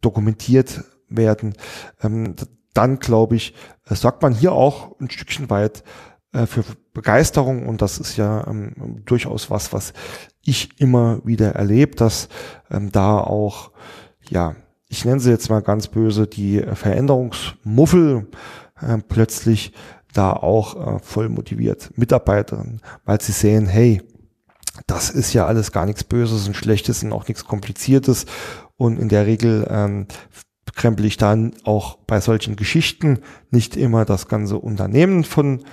dokumentiert 0.01 0.83
werden. 1.07 1.53
Ähm, 2.03 2.35
dann 2.73 2.99
glaube 2.99 3.35
ich, 3.35 3.53
äh, 3.89 3.95
sorgt 3.95 4.21
man 4.21 4.33
hier 4.33 4.51
auch 4.53 4.99
ein 4.99 5.09
Stückchen 5.09 5.49
weit 5.49 5.83
äh, 6.33 6.45
für 6.45 6.63
Begeisterung. 6.93 7.67
Und 7.67 7.81
das 7.81 7.97
ist 7.97 8.17
ja 8.17 8.45
ähm, 8.47 9.01
durchaus 9.05 9.49
was, 9.49 9.73
was 9.73 9.93
ich 10.43 10.79
immer 10.79 11.25
wieder 11.25 11.55
erlebe, 11.55 11.95
dass 11.95 12.29
ähm, 12.69 12.91
da 12.91 13.19
auch, 13.19 13.71
ja, 14.29 14.55
ich 14.87 15.05
nenne 15.05 15.19
sie 15.19 15.29
jetzt 15.29 15.49
mal 15.49 15.61
ganz 15.61 15.87
böse, 15.87 16.27
die 16.27 16.61
Veränderungsmuffel 16.61 18.27
äh, 18.81 18.97
plötzlich 19.07 19.73
da 20.13 20.33
auch 20.33 20.95
äh, 20.95 20.99
voll 20.99 21.29
motiviert 21.29 21.91
Mitarbeitern, 21.95 22.81
weil 23.05 23.21
sie 23.21 23.31
sehen, 23.31 23.67
hey, 23.67 24.01
das 24.87 25.09
ist 25.09 25.33
ja 25.33 25.45
alles 25.45 25.71
gar 25.71 25.85
nichts 25.85 26.03
Böses 26.03 26.47
und 26.47 26.55
Schlechtes 26.55 27.03
und 27.03 27.11
auch 27.11 27.27
nichts 27.27 27.45
Kompliziertes. 27.45 28.25
Und 28.77 28.97
in 28.97 29.09
der 29.09 29.25
Regel 29.25 29.67
ähm, 29.69 30.07
krempel 30.75 31.05
ich 31.05 31.17
dann 31.17 31.53
auch 31.63 31.97
bei 32.07 32.19
solchen 32.21 32.55
Geschichten 32.55 33.19
nicht 33.51 33.75
immer 33.75 34.05
das 34.05 34.27
ganze 34.27 34.57
Unternehmen 34.57 35.23
von, 35.23 35.63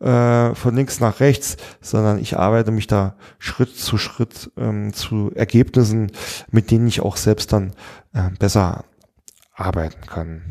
äh, 0.00 0.54
von 0.54 0.74
links 0.74 1.00
nach 1.00 1.20
rechts, 1.20 1.56
sondern 1.80 2.18
ich 2.18 2.36
arbeite 2.38 2.70
mich 2.70 2.86
da 2.86 3.16
Schritt 3.38 3.76
zu 3.76 3.98
Schritt 3.98 4.50
ähm, 4.56 4.92
zu 4.92 5.32
Ergebnissen, 5.34 6.12
mit 6.50 6.70
denen 6.70 6.86
ich 6.86 7.00
auch 7.00 7.16
selbst 7.16 7.52
dann 7.52 7.72
äh, 8.12 8.30
besser 8.38 8.84
arbeiten 9.54 10.06
kann. 10.06 10.42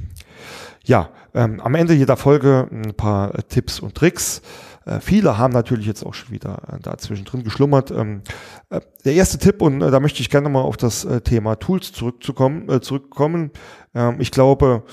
Ja, 0.85 1.09
ähm, 1.33 1.59
am 1.61 1.75
Ende 1.75 1.93
jeder 1.93 2.17
Folge 2.17 2.67
ein 2.71 2.93
paar 2.93 3.31
Tipps 3.47 3.79
und 3.79 3.95
Tricks. 3.95 4.41
Äh, 4.85 4.99
viele 4.99 5.37
haben 5.37 5.53
natürlich 5.53 5.85
jetzt 5.85 6.05
auch 6.05 6.13
schon 6.13 6.31
wieder 6.31 6.61
äh, 6.71 6.79
da 6.81 6.97
zwischendrin 6.97 7.43
geschlummert. 7.43 7.91
Ähm, 7.91 8.21
äh, 8.69 8.81
der 9.05 9.13
erste 9.13 9.37
Tipp, 9.37 9.61
und 9.61 9.79
da 9.79 9.99
möchte 9.99 10.21
ich 10.21 10.29
gerne 10.29 10.49
mal 10.49 10.61
auf 10.61 10.77
das 10.77 11.07
Thema 11.23 11.55
Tools 11.55 11.91
zurückzukommen, 11.91 12.81
zurückkommen. 12.81 13.51
Ähm, 13.93 14.15
ich 14.19 14.31
glaube, 14.31 14.83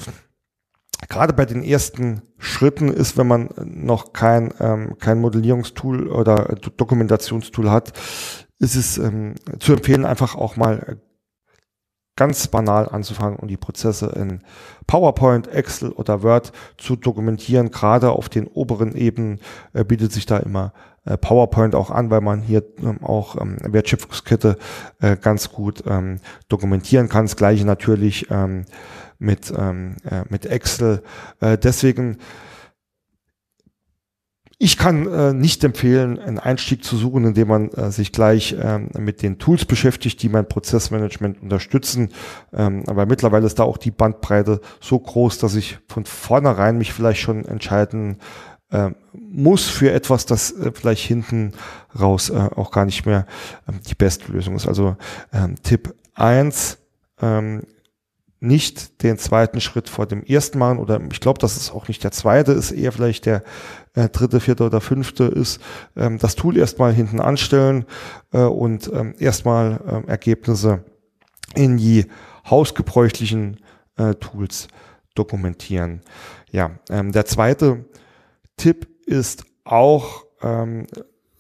gerade 1.09 1.33
bei 1.33 1.44
den 1.44 1.62
ersten 1.62 2.22
Schritten 2.38 2.88
ist, 2.88 3.16
wenn 3.16 3.26
man 3.26 3.50
noch 3.57 4.12
kein, 4.12 4.53
ähm, 4.61 4.96
kein 4.98 5.20
Modellierungstool 5.20 6.09
oder 6.09 6.57
Dokumentationstool 6.76 7.70
hat, 7.70 7.92
ist 8.59 8.74
es 8.74 8.94
zu 8.94 9.72
empfehlen, 9.72 10.05
einfach 10.05 10.35
auch 10.35 10.57
mal 10.57 10.98
ganz 12.21 12.49
banal 12.49 12.87
anzufangen 12.87 13.39
und 13.39 13.49
die 13.49 13.57
Prozesse 13.57 14.13
in 14.15 14.41
PowerPoint, 14.87 15.49
Excel 15.49 15.89
oder 15.89 16.23
Word 16.23 16.53
zu 16.77 16.95
dokumentieren. 16.95 17.71
Gerade 17.71 18.11
auf 18.11 18.29
den 18.29 18.47
oberen 18.47 18.95
Ebenen 18.95 19.41
äh, 19.73 19.85
bietet 19.85 20.13
sich 20.13 20.27
da 20.27 20.37
immer 20.37 20.75
äh, 21.07 21.17
PowerPoint 21.17 21.75
auch 21.75 21.91
an, 21.91 22.11
weil 22.11 22.21
man 22.21 22.43
hier 22.43 22.63
ähm, 22.83 23.03
auch 23.03 23.41
ähm, 23.41 23.57
Wertschöpfungskette 23.63 24.59
äh, 25.01 25.17
ganz 25.17 25.51
gut 25.51 25.83
ähm, 25.87 26.21
dokumentieren 26.51 27.09
kann. 27.09 27.25
Das 27.25 27.37
gleiche 27.37 27.65
natürlich 27.65 28.31
ähm, 28.31 28.67
mit, 29.19 29.51
ähm, 29.57 29.97
äh, 30.05 30.25
mit 30.29 30.45
Excel. 30.45 31.03
Äh, 31.41 31.57
deswegen 31.57 32.19
ich 34.62 34.77
kann 34.77 35.11
äh, 35.11 35.33
nicht 35.33 35.64
empfehlen, 35.64 36.18
einen 36.18 36.38
Einstieg 36.38 36.85
zu 36.85 36.99
suchen, 36.99 37.25
indem 37.25 37.49
man 37.49 37.70
äh, 37.70 37.90
sich 37.90 38.12
gleich 38.12 38.55
ähm, 38.61 38.90
mit 38.99 39.23
den 39.23 39.38
Tools 39.38 39.64
beschäftigt, 39.64 40.23
die 40.23 40.29
mein 40.29 40.46
Prozessmanagement 40.46 41.42
unterstützen. 41.42 42.11
Ähm, 42.53 42.85
aber 42.87 43.07
mittlerweile 43.07 43.46
ist 43.46 43.59
da 43.59 43.62
auch 43.62 43.79
die 43.79 43.90
Bandbreite 43.90 44.61
so 44.79 44.99
groß, 44.99 45.38
dass 45.38 45.55
ich 45.55 45.79
von 45.88 46.05
vornherein 46.05 46.77
mich 46.77 46.92
vielleicht 46.92 47.23
schon 47.23 47.46
entscheiden 47.46 48.18
äh, 48.70 48.90
muss 49.14 49.66
für 49.66 49.92
etwas, 49.92 50.27
das 50.27 50.53
äh, 50.53 50.73
vielleicht 50.75 51.07
hinten 51.07 51.53
raus 51.99 52.29
äh, 52.29 52.35
auch 52.35 52.70
gar 52.70 52.85
nicht 52.85 53.07
mehr 53.07 53.25
ähm, 53.66 53.81
die 53.88 53.94
beste 53.94 54.31
Lösung 54.31 54.57
ist. 54.57 54.68
Also 54.68 54.94
ähm, 55.33 55.55
Tipp 55.62 55.94
eins 56.14 56.77
ähm, 57.23 57.62
nicht 58.40 59.03
den 59.03 59.18
zweiten 59.18 59.61
Schritt 59.61 59.88
vor 59.88 60.07
dem 60.07 60.23
ersten 60.25 60.59
machen 60.59 60.79
oder 60.79 60.99
ich 61.12 61.20
glaube, 61.20 61.38
dass 61.38 61.57
es 61.57 61.70
auch 61.70 61.88
nicht 61.88 62.03
der 62.03 62.11
zweite 62.11 62.53
ist, 62.53 62.73
eher 62.73 62.90
vielleicht 62.90 63.27
der 63.27 63.42
äh, 63.94 64.09
dritte, 64.09 64.40
vierte 64.40 64.64
oder 64.64 64.81
fünfte 64.81 65.24
ist, 65.24 65.61
ähm, 65.96 66.18
das 66.18 66.37
Tool 66.37 66.57
erstmal 66.57 66.92
hinten 66.92 67.20
anstellen 67.20 67.85
äh, 68.33 68.42
und 68.42 68.90
ähm, 68.92 69.14
erstmal 69.18 69.81
ähm, 69.87 70.09
Ergebnisse 70.09 70.85
in 71.55 71.76
die 71.76 72.07
hausgebräuchlichen 72.48 73.59
äh, 73.96 74.14
Tools 74.14 74.68
dokumentieren. 75.14 76.03
Ja, 76.50 76.72
ähm, 76.88 77.12
der 77.12 77.26
zweite 77.26 77.85
Tipp 78.57 78.88
ist 79.07 79.44
auch 79.64 80.24
ähm, 80.42 80.87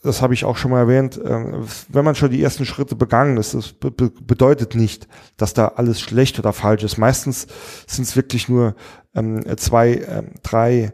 das 0.02 0.22
habe 0.22 0.32
ich 0.32 0.46
auch 0.46 0.56
schon 0.56 0.70
mal 0.70 0.78
erwähnt, 0.78 1.20
ähm, 1.22 1.66
wenn 1.90 2.06
man 2.06 2.14
schon 2.14 2.30
die 2.30 2.42
ersten 2.42 2.64
Schritte 2.64 2.96
begangen 2.96 3.36
ist, 3.36 3.52
das 3.52 3.74
bedeutet 3.74 4.74
nicht, 4.74 5.06
dass 5.36 5.52
da 5.52 5.72
alles 5.76 6.00
schlecht 6.00 6.38
oder 6.38 6.54
falsch 6.54 6.84
ist. 6.84 6.96
Meistens 6.96 7.46
sind 7.86 8.04
es 8.04 8.16
wirklich 8.16 8.48
nur 8.48 8.76
ähm, 9.14 9.44
zwei, 9.58 10.02
ähm, 10.08 10.30
drei, 10.42 10.92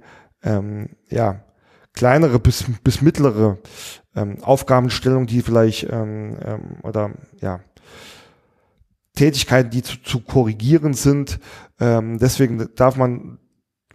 ja, 1.08 1.45
kleinere 1.96 2.38
bis, 2.38 2.64
bis 2.84 3.02
mittlere 3.02 3.58
Aufgabenstellungen, 4.42 5.26
die 5.26 5.42
vielleicht 5.42 5.84
oder 5.84 7.10
ja 7.40 7.60
Tätigkeiten, 9.14 9.70
die 9.70 9.82
zu, 9.82 10.02
zu 10.02 10.20
korrigieren 10.20 10.94
sind. 10.94 11.38
deswegen 11.78 12.68
darf 12.76 12.96
man 12.96 13.38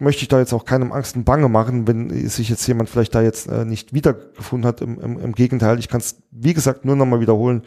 möchte 0.02 0.22
ich 0.22 0.28
da 0.28 0.38
jetzt 0.38 0.52
auch 0.52 0.64
keinem 0.64 0.92
Angst 0.92 1.16
und 1.16 1.24
Bange 1.24 1.48
machen, 1.48 1.86
wenn 1.86 2.28
sich 2.28 2.48
jetzt 2.48 2.66
jemand 2.66 2.90
vielleicht 2.90 3.14
da 3.14 3.22
jetzt 3.22 3.46
äh, 3.46 3.64
nicht 3.64 3.92
wiedergefunden 3.92 4.66
hat. 4.66 4.80
Im, 4.80 4.98
im, 4.98 5.18
im 5.18 5.32
Gegenteil, 5.32 5.78
ich 5.78 5.88
kann 5.88 6.00
es, 6.00 6.22
wie 6.30 6.54
gesagt, 6.54 6.84
nur 6.84 6.96
nochmal 6.96 7.20
wiederholen. 7.20 7.62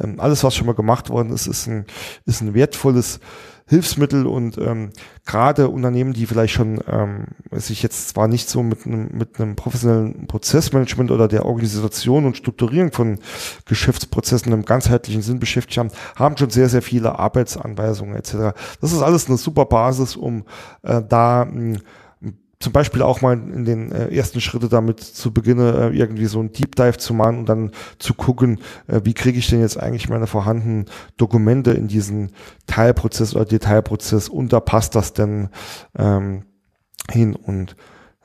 Ähm, 0.00 0.20
alles, 0.20 0.44
was 0.44 0.54
schon 0.54 0.66
mal 0.66 0.74
gemacht 0.74 1.10
worden 1.10 1.32
ist, 1.32 1.46
ist 1.48 1.66
ein, 1.66 1.86
ist 2.24 2.40
ein 2.40 2.54
wertvolles 2.54 3.20
Hilfsmittel 3.66 4.26
und 4.26 4.58
ähm, 4.58 4.90
gerade 5.26 5.68
Unternehmen, 5.68 6.12
die 6.12 6.26
vielleicht 6.26 6.54
schon 6.54 6.80
ähm, 6.86 7.26
sich 7.52 7.82
jetzt 7.82 8.08
zwar 8.08 8.28
nicht 8.28 8.48
so 8.48 8.62
mit 8.62 8.86
einem, 8.86 9.08
mit 9.12 9.40
einem 9.40 9.56
professionellen 9.56 10.26
Prozessmanagement 10.26 11.10
oder 11.10 11.28
der 11.28 11.46
Organisation 11.46 12.24
und 12.24 12.36
Strukturierung 12.36 12.92
von 12.92 13.18
Geschäftsprozessen 13.66 14.52
im 14.52 14.64
ganzheitlichen 14.64 15.22
Sinn 15.22 15.38
beschäftigt 15.38 15.78
haben, 15.78 15.90
haben 16.16 16.36
schon 16.36 16.50
sehr, 16.50 16.68
sehr 16.68 16.82
viele 16.82 17.18
Arbeitsanweisungen 17.18 18.16
etc. 18.16 18.54
Das 18.80 18.92
ist 18.92 19.02
alles 19.02 19.28
eine 19.28 19.38
super 19.38 19.64
Basis, 19.64 20.16
um 20.16 20.44
äh, 20.82 21.02
da 21.08 21.44
mh, 21.44 21.78
zum 22.62 22.72
Beispiel 22.72 23.02
auch 23.02 23.20
mal 23.20 23.34
in 23.34 23.64
den 23.64 23.90
äh, 23.90 24.14
ersten 24.14 24.40
Schritte 24.40 24.68
damit 24.68 25.00
zu 25.00 25.32
beginnen, 25.32 25.74
äh, 25.74 25.88
irgendwie 25.88 26.26
so 26.26 26.40
ein 26.40 26.52
Deep 26.52 26.76
Dive 26.76 26.96
zu 26.96 27.12
machen 27.12 27.40
und 27.40 27.48
dann 27.48 27.72
zu 27.98 28.14
gucken, 28.14 28.60
äh, 28.86 29.00
wie 29.04 29.14
kriege 29.14 29.38
ich 29.38 29.48
denn 29.50 29.60
jetzt 29.60 29.78
eigentlich 29.78 30.08
meine 30.08 30.28
vorhandenen 30.28 30.86
Dokumente 31.16 31.72
in 31.72 31.88
diesen 31.88 32.30
Teilprozess 32.66 33.34
oder 33.34 33.44
Detailprozess 33.44 34.28
und 34.28 34.52
da 34.52 34.60
passt 34.60 34.94
das 34.94 35.12
denn 35.12 35.48
ähm, 35.98 36.44
hin 37.10 37.34
und 37.34 37.74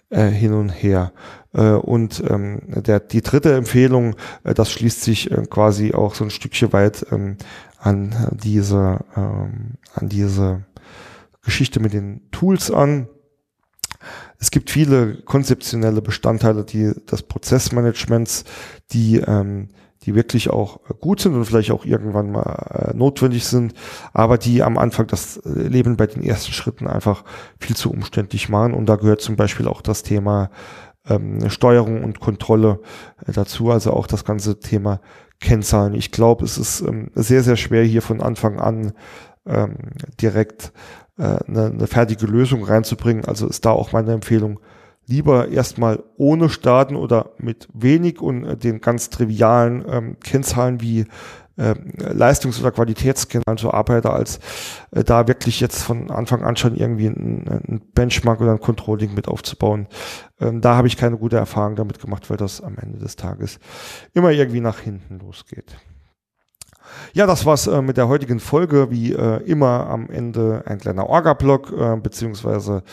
äh, 0.10 0.28
hin 0.28 0.54
und 0.54 0.70
her. 0.70 1.14
Äh, 1.54 1.72
und 1.72 2.24
ähm, 2.30 2.62
der, 2.68 3.00
die 3.00 3.24
dritte 3.24 3.56
Empfehlung, 3.56 4.16
äh, 4.44 4.54
das 4.54 4.72
schließt 4.72 5.02
sich 5.02 5.32
äh, 5.32 5.44
quasi 5.50 5.94
auch 5.94 6.14
so 6.14 6.24
ein 6.24 6.30
Stückchen 6.30 6.74
weit 6.74 7.08
ähm, 7.12 7.38
an 7.80 8.38
diese, 8.44 9.00
ähm, 9.16 9.74
an 9.96 10.10
diese 10.10 10.64
Geschichte 11.44 11.80
mit 11.80 11.94
den 11.94 12.30
Tools 12.32 12.70
an 12.70 13.08
es 14.40 14.52
gibt 14.52 14.70
viele 14.70 15.22
konzeptionelle 15.24 16.02
Bestandteile, 16.02 16.64
die 16.64 16.94
des 17.10 17.24
Prozessmanagements, 17.24 18.44
die 18.92 19.18
ähm, 19.18 19.70
die 20.08 20.16
wirklich 20.16 20.50
auch 20.50 20.80
gut 21.02 21.20
sind 21.20 21.36
und 21.36 21.44
vielleicht 21.44 21.72
auch 21.72 21.84
irgendwann 21.84 22.32
mal 22.32 22.92
äh, 22.94 22.96
notwendig 22.96 23.46
sind, 23.46 23.74
aber 24.14 24.38
die 24.38 24.64
am 24.64 24.78
Anfang 24.78 25.08
das 25.08 25.42
Leben 25.44 25.98
bei 25.98 26.08
den 26.08 26.24
ersten 26.24 26.54
Schritten 26.54 26.88
einfach 26.88 27.26
viel 27.60 27.76
zu 27.76 27.92
umständlich 27.92 28.48
machen. 28.48 28.74
Und 28.74 28.88
da 28.88 28.96
gehört 28.96 29.20
zum 29.20 29.36
Beispiel 29.36 29.68
auch 29.68 29.82
das 29.82 30.04
Thema 30.04 30.50
ähm, 31.10 31.50
Steuerung 31.50 32.06
und 32.06 32.22
Kontrolle 32.22 32.80
äh, 33.26 33.34
dazu, 33.34 33.70
also 33.70 33.92
auch 33.92 34.08
das 34.08 34.24
ganze 34.24 34.60
Thema 34.62 35.02
Kennzahlen. 35.42 35.94
Ich 35.94 36.12
glaube, 36.12 36.46
es 36.46 36.58
ist 36.58 36.82
ähm, 36.82 37.12
sehr, 37.14 37.44
sehr 37.44 37.58
schwer 37.58 37.84
hier 37.84 38.02
von 38.02 38.22
Anfang 38.22 38.60
an 38.60 38.94
ähm, 39.46 39.76
direkt 40.22 40.72
äh, 41.18 41.38
eine, 41.48 41.66
eine 41.66 41.88
fertige 41.88 42.26
Lösung 42.26 42.64
reinzubringen. 42.64 43.26
Also 43.26 43.48
ist 43.48 43.66
da 43.66 43.72
auch 43.72 43.92
meine 43.92 44.14
Empfehlung, 44.14 44.60
lieber 45.08 45.48
erstmal 45.50 46.04
ohne 46.18 46.50
starten 46.50 46.96
oder 46.96 47.32
mit 47.38 47.68
wenig 47.74 48.22
und 48.22 48.44
äh, 48.44 48.58
den 48.58 48.82
ganz 48.82 49.10
trivialen 49.10 49.86
ähm, 49.90 50.18
Kennzahlen 50.20 50.82
wie 50.82 51.06
äh, 51.58 51.74
Leistungs- 51.98 52.60
oder 52.60 52.72
Qualitätskennzahlen 52.72 53.58
zu 53.58 53.74
arbeiten, 53.74 54.08
als 54.08 54.40
äh, 54.92 55.04
da 55.04 55.28
wirklich 55.28 55.60
jetzt 55.60 55.82
von 55.82 56.12
Anfang 56.12 56.44
an 56.44 56.56
schon 56.56 56.76
irgendwie 56.76 57.08
ein, 57.08 57.82
Benchmark 57.94 58.42
oder 58.42 58.52
ein 58.52 58.60
Controlling 58.60 59.14
mit 59.14 59.28
aufzubauen. 59.28 59.88
Ähm, 60.40 60.62
da 60.62 60.76
habe 60.76 60.88
ich 60.88 60.98
keine 60.98 61.18
gute 61.18 61.38
Erfahrung 61.38 61.76
damit 61.76 62.00
gemacht, 62.00 62.30
weil 62.30 62.38
das 62.38 62.62
am 62.62 62.78
Ende 62.78 63.00
des 63.00 63.16
Tages 63.16 63.60
immer 64.14 64.32
irgendwie 64.32 64.62
nach 64.62 64.80
hinten 64.80 65.20
losgeht. 65.20 65.78
Ja, 67.18 67.26
das 67.26 67.48
war's 67.48 67.66
äh, 67.66 67.82
mit 67.82 67.98
der 67.98 68.10
heutigen 68.10 68.40
Folge. 68.40 68.92
Wie 68.92 69.12
äh, 69.12 69.42
immer 69.42 69.88
am 69.90 70.08
Ende 70.12 70.62
ein 70.68 70.78
kleiner 70.78 71.10
Orga-Blog, 71.10 71.74
äh, 71.76 71.96
beziehungsweise 71.96 72.84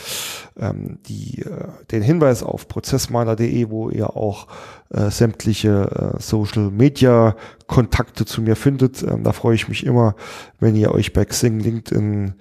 ähm, 0.59 0.99
die, 1.07 1.43
äh, 1.43 1.69
den 1.91 2.01
Hinweis 2.01 2.43
auf 2.43 2.67
prozessmaler.de, 2.67 3.69
wo 3.69 3.91
ihr 3.91 4.17
auch 4.17 4.47
äh, 4.89 5.11
sämtliche 5.11 6.15
äh, 6.17 6.23
Social 6.23 6.71
Media 6.71 7.37
Kontakte 7.67 8.25
zu 8.25 8.41
mir 8.41 8.57
findet. 8.57 9.03
Ähm, 9.03 9.25
da 9.25 9.33
freue 9.33 9.57
ich 9.57 9.69
mich 9.69 9.85
immer, 9.85 10.15
wenn 10.59 10.75
ihr 10.75 10.93
euch 10.93 11.13
bei 11.13 11.27
Xing, 11.27 11.61
LinkedIn, 11.61 12.33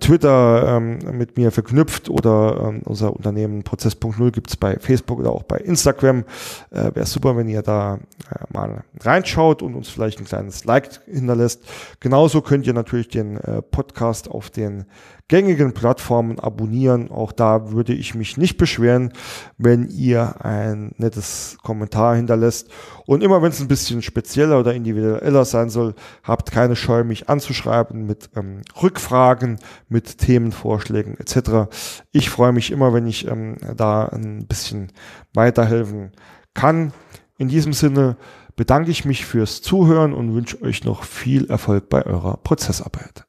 Twitter 0.00 0.76
ähm, 0.76 0.98
mit 1.16 1.38
mir 1.38 1.50
verknüpft 1.50 2.10
oder 2.10 2.60
ähm, 2.62 2.82
unser 2.84 3.16
Unternehmen 3.16 3.62
Prozess.0 3.62 4.30
gibt's 4.30 4.54
bei 4.54 4.78
Facebook 4.78 5.18
oder 5.20 5.30
auch 5.30 5.44
bei 5.44 5.56
Instagram. 5.56 6.24
Äh, 6.70 6.94
Wäre 6.94 7.06
super, 7.06 7.38
wenn 7.38 7.48
ihr 7.48 7.62
da 7.62 7.94
äh, 7.94 8.52
mal 8.52 8.84
reinschaut 9.00 9.62
und 9.62 9.74
uns 9.74 9.88
vielleicht 9.88 10.18
ein 10.18 10.26
kleines 10.26 10.66
Like 10.66 10.95
hinterlässt. 11.04 11.62
Genauso 12.00 12.40
könnt 12.40 12.66
ihr 12.66 12.72
natürlich 12.72 13.08
den 13.08 13.36
äh, 13.36 13.62
Podcast 13.62 14.30
auf 14.30 14.50
den 14.50 14.86
gängigen 15.28 15.72
Plattformen 15.72 16.38
abonnieren. 16.38 17.10
Auch 17.10 17.32
da 17.32 17.72
würde 17.72 17.92
ich 17.92 18.14
mich 18.14 18.36
nicht 18.36 18.56
beschweren, 18.58 19.12
wenn 19.58 19.88
ihr 19.88 20.44
ein 20.44 20.92
nettes 20.98 21.58
Kommentar 21.62 22.14
hinterlässt. 22.14 22.70
Und 23.06 23.22
immer 23.22 23.42
wenn 23.42 23.50
es 23.50 23.60
ein 23.60 23.68
bisschen 23.68 24.02
spezieller 24.02 24.60
oder 24.60 24.74
individueller 24.74 25.44
sein 25.44 25.68
soll, 25.68 25.94
habt 26.22 26.52
keine 26.52 26.76
Scheu, 26.76 27.02
mich 27.02 27.28
anzuschreiben 27.28 28.06
mit 28.06 28.30
ähm, 28.36 28.62
Rückfragen, 28.80 29.58
mit 29.88 30.18
Themenvorschlägen 30.18 31.18
etc. 31.18 31.72
Ich 32.12 32.30
freue 32.30 32.52
mich 32.52 32.70
immer, 32.70 32.92
wenn 32.92 33.06
ich 33.06 33.26
ähm, 33.26 33.56
da 33.76 34.06
ein 34.06 34.46
bisschen 34.46 34.92
weiterhelfen 35.34 36.12
kann. 36.54 36.92
In 37.38 37.48
diesem 37.48 37.72
Sinne 37.72 38.16
bedanke 38.56 38.90
ich 38.90 39.04
mich 39.04 39.26
fürs 39.26 39.62
Zuhören 39.62 40.12
und 40.12 40.34
wünsche 40.34 40.60
euch 40.62 40.84
noch 40.84 41.04
viel 41.04 41.48
Erfolg 41.50 41.88
bei 41.88 42.04
eurer 42.04 42.38
Prozessarbeit. 42.38 43.25